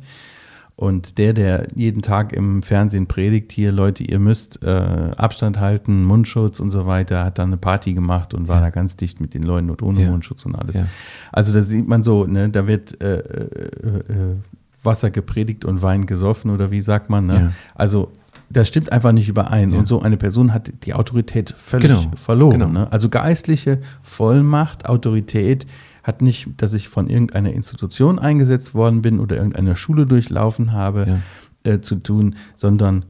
Und 0.75 1.17
der, 1.19 1.33
der 1.33 1.67
jeden 1.75 2.01
Tag 2.03 2.33
im 2.33 2.61
Fernsehen 2.63 3.07
predigt, 3.07 3.51
hier, 3.51 3.71
Leute, 3.71 4.03
ihr 4.03 4.17
müsst 4.19 4.63
äh, 4.63 4.69
Abstand 4.69 5.59
halten, 5.59 6.03
Mundschutz 6.03 6.59
und 6.59 6.69
so 6.69 6.85
weiter, 6.87 7.23
hat 7.25 7.37
dann 7.39 7.49
eine 7.49 7.57
Party 7.57 7.93
gemacht 7.93 8.33
und 8.35 8.47
war 8.47 8.59
da 8.61 8.69
ganz 8.71 8.95
dicht 8.95 9.19
mit 9.21 9.33
den 9.35 9.43
Leuten 9.43 9.69
und 9.71 9.81
ohne 9.83 10.03
Ja. 10.03 10.09
Mundschutz 10.11 10.45
und 10.45 10.55
alles. 10.55 10.75
Ja. 10.75 10.85
Also 11.31 11.53
da 11.53 11.61
sieht 11.63 11.87
man 11.87 12.01
so, 12.03 12.25
ne, 12.25 12.49
da 12.49 12.65
wird 12.67 12.99
äh, 13.03 13.17
äh, 13.17 13.47
äh, 13.47 14.35
Wasser 14.83 15.11
gepredigt 15.11 15.63
und 15.65 15.81
Wein 15.83 16.05
gesoffen 16.07 16.49
oder 16.51 16.69
wie 16.71 16.81
sagt 16.81 17.09
man. 17.09 17.27
Ne? 17.27 17.33
Ja. 17.35 17.51
Also 17.75 18.11
das 18.49 18.67
stimmt 18.67 18.91
einfach 18.91 19.11
nicht 19.11 19.29
überein. 19.29 19.71
Ja. 19.71 19.79
Und 19.79 19.87
so 19.87 20.01
eine 20.01 20.17
Person 20.17 20.53
hat 20.53 20.71
die 20.85 20.93
Autorität 20.93 21.53
völlig 21.57 21.87
Genau, 21.89 22.11
verloren. 22.15 22.59
genau. 22.59 22.67
Ne? 22.67 22.91
Also 22.91 23.09
geistliche 23.09 23.79
Vollmacht, 24.03 24.87
Autorität 24.87 25.65
hat 26.03 26.21
nicht, 26.21 26.49
dass 26.57 26.73
ich 26.73 26.89
von 26.89 27.07
irgendeiner 27.09 27.53
Institution 27.53 28.19
eingesetzt 28.19 28.75
worden 28.75 29.01
bin 29.01 29.19
oder 29.19 29.37
irgendeiner 29.37 29.75
Schule 29.75 30.05
durchlaufen 30.05 30.71
habe, 30.73 31.19
äh, 31.63 31.79
zu 31.79 31.95
tun, 31.95 32.35
sondern 32.55 33.05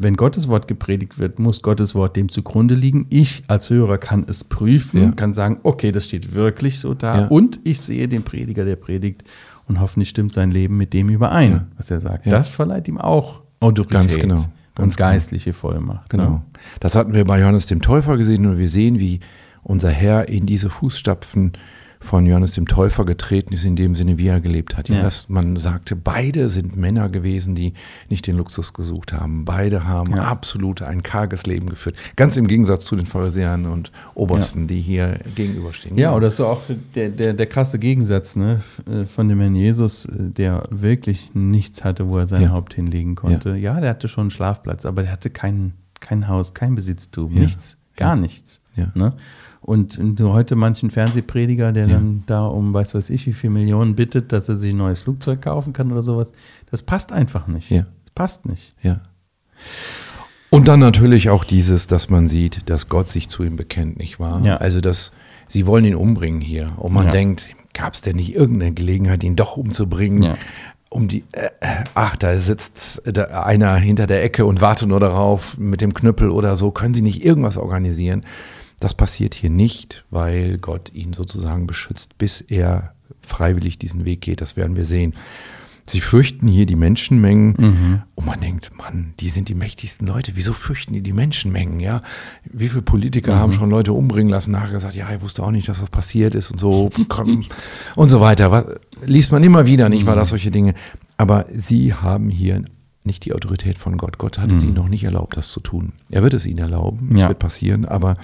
wenn 0.00 0.14
Gottes 0.16 0.46
Wort 0.46 0.68
gepredigt 0.68 1.18
wird, 1.18 1.40
muss 1.40 1.60
Gottes 1.62 1.96
Wort 1.96 2.14
dem 2.14 2.28
zugrunde 2.28 2.76
liegen. 2.76 3.06
Ich 3.10 3.42
als 3.48 3.68
Hörer 3.68 3.98
kann 3.98 4.24
es 4.28 4.44
prüfen, 4.44 5.02
Ja. 5.02 5.10
kann 5.10 5.32
sagen, 5.32 5.58
okay, 5.64 5.90
das 5.90 6.04
steht 6.04 6.36
wirklich 6.36 6.78
so 6.78 6.94
da. 6.94 7.22
Ja. 7.22 7.26
Und 7.26 7.58
ich 7.64 7.80
sehe 7.80 8.06
den 8.06 8.22
Prediger, 8.22 8.64
der 8.64 8.76
predigt 8.76 9.24
und 9.66 9.80
hoffentlich 9.80 10.08
stimmt 10.08 10.32
sein 10.32 10.52
Leben 10.52 10.76
mit 10.76 10.92
dem 10.94 11.08
überein, 11.08 11.50
Ja. 11.50 11.66
was 11.76 11.90
er 11.90 11.98
sagt. 11.98 12.26
Ja. 12.26 12.32
Das 12.32 12.50
verleiht 12.52 12.86
ihm 12.86 12.98
auch 12.98 13.42
Autorität 13.58 13.92
Ganz 13.92 14.16
genau, 14.16 14.44
und 14.78 14.96
genau. 14.96 15.10
geistliche 15.10 15.52
Vollmacht. 15.52 16.08
Genau. 16.10 16.30
Ne? 16.30 16.42
Das 16.80 16.96
hatten 16.96 17.12
wir 17.12 17.24
bei 17.24 17.40
Johannes 17.40 17.66
dem 17.66 17.82
Täufer 17.82 18.16
gesehen 18.16 18.46
und 18.46 18.58
wir 18.58 18.68
sehen, 18.68 18.98
wie 18.98 19.20
unser 19.62 19.90
Herr 19.90 20.28
in 20.28 20.46
diese 20.46 20.70
Fußstapfen 20.70 21.52
von 22.00 22.26
Johannes 22.26 22.52
dem 22.52 22.66
Täufer 22.66 23.04
getreten 23.04 23.54
ist, 23.54 23.64
in 23.64 23.74
dem 23.76 23.94
Sinne, 23.96 24.18
wie 24.18 24.28
er 24.28 24.40
gelebt 24.40 24.76
hat. 24.76 24.88
Ja. 24.88 24.96
Ja. 24.96 25.02
Dass 25.02 25.28
man 25.28 25.56
sagte, 25.56 25.96
beide 25.96 26.48
sind 26.48 26.76
Männer 26.76 27.08
gewesen, 27.08 27.54
die 27.54 27.72
nicht 28.08 28.26
den 28.26 28.36
Luxus 28.36 28.72
gesucht 28.72 29.12
haben. 29.12 29.44
Beide 29.44 29.84
haben 29.86 30.14
Ja. 30.14 30.22
absolut 30.24 30.82
ein 30.82 31.02
karges 31.02 31.46
Leben 31.46 31.68
geführt. 31.68 31.96
Ganz 32.16 32.36
im 32.36 32.46
Gegensatz 32.46 32.84
zu 32.84 32.96
den 32.96 33.06
Pharisäern 33.06 33.66
und 33.66 33.90
Obersten, 34.14 34.66
die 34.68 34.80
hier 34.80 35.18
gegenüberstehen. 35.34 35.96
Ja, 35.98 36.14
oder 36.14 36.30
so 36.30 36.46
auch 36.46 36.62
der, 36.94 37.08
der, 37.10 37.34
der 37.34 37.46
krasse 37.46 37.78
Gegensatz 37.78 38.36
ne, 38.36 38.62
äh, 38.90 39.04
von 39.06 39.28
dem 39.28 39.40
Herrn 39.40 39.54
Jesus, 39.56 40.04
äh, 40.04 40.30
der 40.30 40.68
wirklich 40.70 41.30
nichts 41.34 41.84
hatte, 41.84 42.08
wo 42.08 42.18
er 42.18 42.26
sein 42.26 42.42
Ja. 42.42 42.50
Haupt 42.50 42.74
hinlegen 42.74 43.14
konnte. 43.16 43.56
Ja. 43.56 43.80
der 43.80 43.90
hatte 43.90 44.08
schon 44.08 44.22
einen 44.22 44.30
Schlafplatz, 44.30 44.86
aber 44.86 45.02
der 45.02 45.12
hatte 45.12 45.30
kein, 45.30 45.72
kein 46.00 46.28
Haus, 46.28 46.54
kein 46.54 46.74
Besitztum, 46.74 47.32
Ja. 47.34 47.40
nichts, 47.40 47.76
gar 47.96 48.14
nichts. 48.16 48.60
Ja. 48.76 48.92
Ne? 48.94 49.14
Und 49.60 49.98
heute 50.20 50.56
manchen 50.56 50.90
Fernsehprediger, 50.90 51.72
der 51.72 51.86
Ja. 51.88 51.94
dann 51.94 52.22
da 52.26 52.46
um 52.46 52.72
weiß 52.72 52.94
was 52.94 53.10
ich 53.10 53.26
wie 53.26 53.32
viel 53.32 53.50
Millionen 53.50 53.96
bittet, 53.96 54.32
dass 54.32 54.48
er 54.48 54.56
sich 54.56 54.72
ein 54.72 54.76
neues 54.78 55.02
Flugzeug 55.02 55.42
kaufen 55.42 55.72
kann 55.72 55.90
oder 55.92 56.02
sowas, 56.02 56.32
das 56.70 56.82
passt 56.82 57.12
einfach 57.12 57.46
nicht. 57.48 57.70
Ja. 57.70 57.82
Das 57.82 58.12
passt 58.14 58.46
nicht. 58.46 58.74
Ja. 58.82 59.00
Und 60.50 60.68
dann 60.68 60.80
natürlich 60.80 61.28
auch 61.28 61.44
dieses, 61.44 61.86
dass 61.88 62.08
man 62.08 62.26
sieht, 62.28 62.70
dass 62.70 62.88
Gott 62.88 63.08
sich 63.08 63.28
zu 63.28 63.42
ihm 63.44 63.56
bekennt, 63.56 63.98
nicht 63.98 64.18
wahr? 64.18 64.40
Ja. 64.44 64.56
Also, 64.56 64.80
dass 64.80 65.12
sie 65.46 65.66
wollen 65.66 65.84
ihn 65.84 65.94
umbringen 65.96 66.40
hier. 66.40 66.72
Und 66.76 66.94
man 66.94 67.06
Ja. 67.06 67.12
denkt, 67.12 67.48
gab 67.74 67.94
es 67.94 68.00
denn 68.00 68.16
nicht 68.16 68.34
irgendeine 68.34 68.72
Gelegenheit, 68.72 69.22
ihn 69.24 69.36
doch 69.36 69.56
umzubringen? 69.56 70.22
Ja. 70.22 70.36
Um 70.90 71.08
die, 71.08 71.24
äh, 71.32 71.50
ach, 71.94 72.16
da 72.16 72.38
sitzt 72.38 73.02
da 73.04 73.42
einer 73.42 73.74
hinter 73.76 74.06
der 74.06 74.22
Ecke 74.24 74.46
und 74.46 74.62
wartet 74.62 74.88
nur 74.88 75.00
darauf 75.00 75.58
mit 75.58 75.82
dem 75.82 75.92
Knüppel 75.92 76.30
oder 76.30 76.56
so. 76.56 76.70
Können 76.70 76.94
Sie 76.94 77.02
nicht 77.02 77.22
irgendwas 77.22 77.58
organisieren? 77.58 78.22
Das 78.80 78.94
passiert 78.94 79.34
hier 79.34 79.50
nicht, 79.50 80.04
weil 80.10 80.58
Gott 80.58 80.92
ihn 80.94 81.12
sozusagen 81.12 81.66
beschützt, 81.66 82.16
bis 82.18 82.40
er 82.40 82.94
freiwillig 83.26 83.78
diesen 83.78 84.04
Weg 84.04 84.20
geht. 84.20 84.40
Das 84.40 84.56
werden 84.56 84.76
wir 84.76 84.84
sehen. 84.84 85.14
Sie 85.86 86.00
fürchten 86.02 86.46
hier 86.46 86.66
die 86.66 86.76
Menschenmengen 86.76 88.02
und 88.14 88.26
man 88.26 88.40
denkt, 88.40 88.70
Mann, 88.76 89.14
die 89.20 89.30
sind 89.30 89.48
die 89.48 89.54
mächtigsten 89.54 90.06
Leute. 90.06 90.32
Wieso 90.34 90.52
fürchten 90.52 90.92
die 90.92 91.00
die 91.00 91.14
Menschenmengen? 91.14 91.80
Ja, 91.80 92.02
wie 92.44 92.68
viele 92.68 92.82
Politiker 92.82 93.36
haben 93.36 93.52
schon 93.52 93.70
Leute 93.70 93.94
umbringen 93.94 94.30
lassen, 94.30 94.50
nachher 94.50 94.70
gesagt, 94.70 94.94
ja, 94.94 95.10
ich 95.10 95.22
wusste 95.22 95.42
auch 95.42 95.50
nicht, 95.50 95.66
dass 95.66 95.80
das 95.80 95.88
passiert 95.88 96.34
ist 96.34 96.50
und 96.50 96.58
so 96.58 96.90
und 97.96 98.08
so 98.10 98.20
weiter. 98.20 98.50
Was, 98.50 98.64
liest 99.06 99.32
man 99.32 99.42
immer 99.42 99.64
wieder, 99.64 99.88
nicht 99.88 100.04
wahr, 100.04 100.14
dass 100.14 100.28
solche 100.28 100.50
Dinge. 100.50 100.74
Aber 101.16 101.46
sie 101.56 101.94
haben 101.94 102.28
hier 102.28 102.64
nicht 103.04 103.24
die 103.24 103.32
Autorität 103.32 103.78
von 103.78 103.96
Gott. 103.96 104.18
Gott 104.18 104.38
hat 104.38 104.52
es 104.52 104.62
ihnen 104.62 104.74
noch 104.74 104.88
nicht 104.90 105.04
erlaubt, 105.04 105.38
das 105.38 105.50
zu 105.50 105.60
tun. 105.60 105.94
Er 106.10 106.22
wird 106.22 106.34
es 106.34 106.44
ihnen 106.44 106.58
erlauben, 106.58 107.08
es 107.14 107.22
Ja. 107.22 107.28
wird 107.28 107.38
passieren, 107.38 107.86
aber 107.86 108.18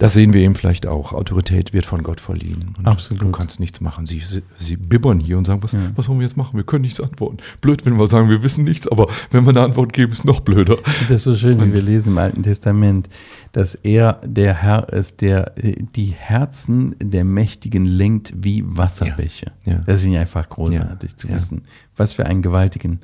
das 0.00 0.14
sehen 0.14 0.32
wir 0.32 0.40
eben 0.40 0.54
vielleicht 0.56 0.86
auch. 0.86 1.12
Autorität 1.12 1.72
wird 1.72 1.84
von 1.86 2.02
Gott 2.02 2.20
verliehen. 2.20 2.74
Und 2.76 2.86
Absolut. 2.86 3.22
Du 3.22 3.30
kannst 3.30 3.60
nichts 3.60 3.80
machen. 3.80 4.06
Sie, 4.06 4.18
sie, 4.18 4.42
sie 4.56 4.76
bibbern 4.76 5.20
hier 5.20 5.36
und 5.38 5.46
sagen, 5.46 5.62
was, 5.62 5.76
was 5.94 6.06
sollen 6.06 6.18
wir 6.18 6.26
jetzt 6.26 6.36
machen? 6.36 6.56
Wir 6.56 6.64
können 6.64 6.82
nichts 6.82 7.00
antworten. 7.00 7.36
Blöd, 7.60 7.84
wenn 7.86 7.98
wir 7.98 8.06
sagen, 8.08 8.28
wir 8.28 8.42
wissen 8.42 8.64
nichts, 8.64 8.88
aber 8.88 9.08
wenn 9.30 9.44
wir 9.44 9.50
eine 9.50 9.60
Antwort 9.60 9.92
geben, 9.92 10.10
ist 10.10 10.24
noch 10.24 10.40
blöder. 10.40 10.78
Das 11.02 11.18
ist 11.18 11.24
so 11.24 11.34
schön, 11.36 11.62
wie 11.62 11.72
wir 11.72 11.82
lesen 11.82 12.12
im 12.14 12.18
Alten 12.18 12.42
Testament, 12.42 13.08
dass 13.52 13.74
er 13.74 14.20
der 14.24 14.54
Herr 14.54 14.88
ist, 14.90 15.20
der 15.20 15.56
äh, 15.62 15.76
die 15.94 16.14
Herzen 16.16 16.96
der 16.98 17.24
Mächtigen 17.24 17.84
lenkt 17.84 18.32
wie 18.36 18.64
Wasserbäche. 18.66 19.52
Ja, 19.66 19.72
ja. 19.74 19.78
Das 19.86 20.00
finde 20.00 20.16
ich 20.16 20.20
einfach 20.22 20.48
großartig 20.48 21.10
Ja, 21.10 21.16
zu 21.16 21.28
ja. 21.28 21.34
wissen. 21.34 21.62
Was 21.96 22.14
für 22.14 22.24
einen 22.26 22.40
gewaltigen 22.42 23.00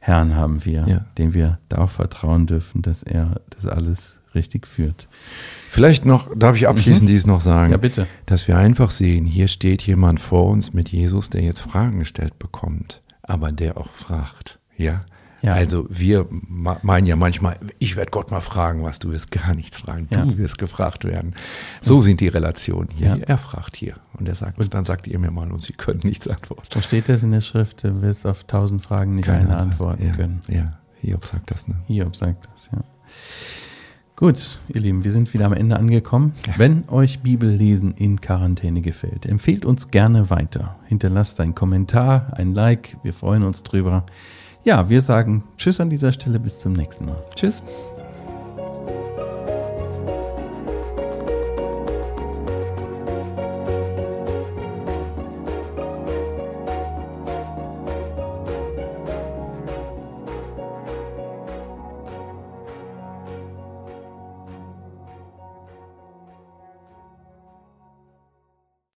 Herrn 0.00 0.34
haben 0.34 0.64
wir, 0.64 0.84
Ja. 0.88 1.04
dem 1.18 1.34
wir 1.34 1.60
darauf 1.68 1.92
vertrauen 1.92 2.46
dürfen, 2.48 2.82
dass 2.82 3.04
er 3.04 3.40
das 3.50 3.66
alles 3.66 4.18
richtig 4.34 4.66
führt. 4.66 5.08
Vielleicht 5.68 6.04
noch, 6.04 6.30
darf 6.36 6.56
ich 6.56 6.68
abschließend 6.68 7.08
dies 7.08 7.26
noch 7.26 7.40
sagen? 7.40 7.68
Mhm. 7.68 7.72
Ja, 7.72 7.78
bitte. 7.78 8.06
Dass 8.26 8.48
wir 8.48 8.58
einfach 8.58 8.90
sehen, 8.90 9.24
hier 9.24 9.48
steht 9.48 9.82
jemand 9.82 10.20
vor 10.20 10.48
uns 10.48 10.72
mit 10.72 10.90
Jesus, 10.90 11.30
der 11.30 11.42
jetzt 11.42 11.60
Fragen 11.60 11.98
gestellt 11.98 12.38
bekommt, 12.38 13.02
aber 13.22 13.52
der 13.52 13.76
auch 13.76 13.90
fragt. 13.90 14.58
Ja? 14.76 15.04
Ja. 15.42 15.54
Also 15.54 15.86
wir 15.88 16.28
meinen 16.82 17.06
ja 17.06 17.16
manchmal, 17.16 17.58
ich 17.80 17.96
werde 17.96 18.12
Gott 18.12 18.30
mal 18.30 18.40
fragen, 18.40 18.84
was 18.84 19.00
du 19.00 19.10
wirst 19.10 19.32
gar 19.32 19.54
nichts 19.54 19.80
fragen. 19.80 20.06
Ja. 20.10 20.24
Du 20.24 20.38
wirst 20.38 20.56
gefragt 20.56 21.04
werden. 21.04 21.34
So 21.80 22.00
sind 22.00 22.20
die 22.20 22.28
Relationen 22.28 22.88
hier. 22.94 23.16
Ja. 23.16 23.24
Er 23.26 23.38
fragt 23.38 23.76
hier 23.76 23.94
und 24.12 24.28
er 24.28 24.36
sagt, 24.36 24.60
und 24.60 24.72
dann 24.72 24.84
sagt 24.84 25.08
ihr 25.08 25.18
mir 25.18 25.32
mal 25.32 25.50
und 25.50 25.60
sie 25.60 25.72
können 25.72 26.00
nichts 26.04 26.28
antworten. 26.28 26.68
Wo 26.72 26.80
steht 26.80 27.08
das 27.08 27.24
in 27.24 27.32
der 27.32 27.40
Schrift? 27.40 27.82
Du 27.82 28.02
wirst 28.02 28.24
auf 28.24 28.44
tausend 28.44 28.82
Fragen 28.82 29.16
nicht 29.16 29.28
eine 29.28 29.56
antworten 29.56 30.12
können. 30.12 30.40
Ja, 30.48 30.78
Hiob 31.00 31.26
sagt 31.26 31.50
das, 31.50 31.66
ne? 31.66 31.74
Hiob 31.88 32.14
sagt 32.14 32.46
das, 32.52 32.70
ja. 32.72 32.84
Gut, 34.22 34.60
ihr 34.68 34.80
Lieben, 34.80 35.02
wir 35.02 35.10
sind 35.10 35.34
wieder 35.34 35.46
am 35.46 35.52
Ende 35.52 35.76
angekommen. 35.76 36.32
Wenn 36.56 36.84
euch 36.88 37.24
Bibellesen 37.24 37.90
in 37.90 38.20
Quarantäne 38.20 38.80
gefällt, 38.80 39.26
empfehlt 39.26 39.64
uns 39.64 39.90
gerne 39.90 40.30
weiter. 40.30 40.76
Hinterlasst 40.86 41.40
einen 41.40 41.56
Kommentar, 41.56 42.28
ein 42.36 42.54
Like, 42.54 42.96
wir 43.02 43.14
freuen 43.14 43.42
uns 43.42 43.64
drüber. 43.64 44.06
Ja, 44.62 44.88
wir 44.88 45.02
sagen 45.02 45.42
Tschüss 45.58 45.80
an 45.80 45.90
dieser 45.90 46.12
Stelle, 46.12 46.38
bis 46.38 46.60
zum 46.60 46.72
nächsten 46.72 47.06
Mal. 47.06 47.20
Tschüss. 47.34 47.64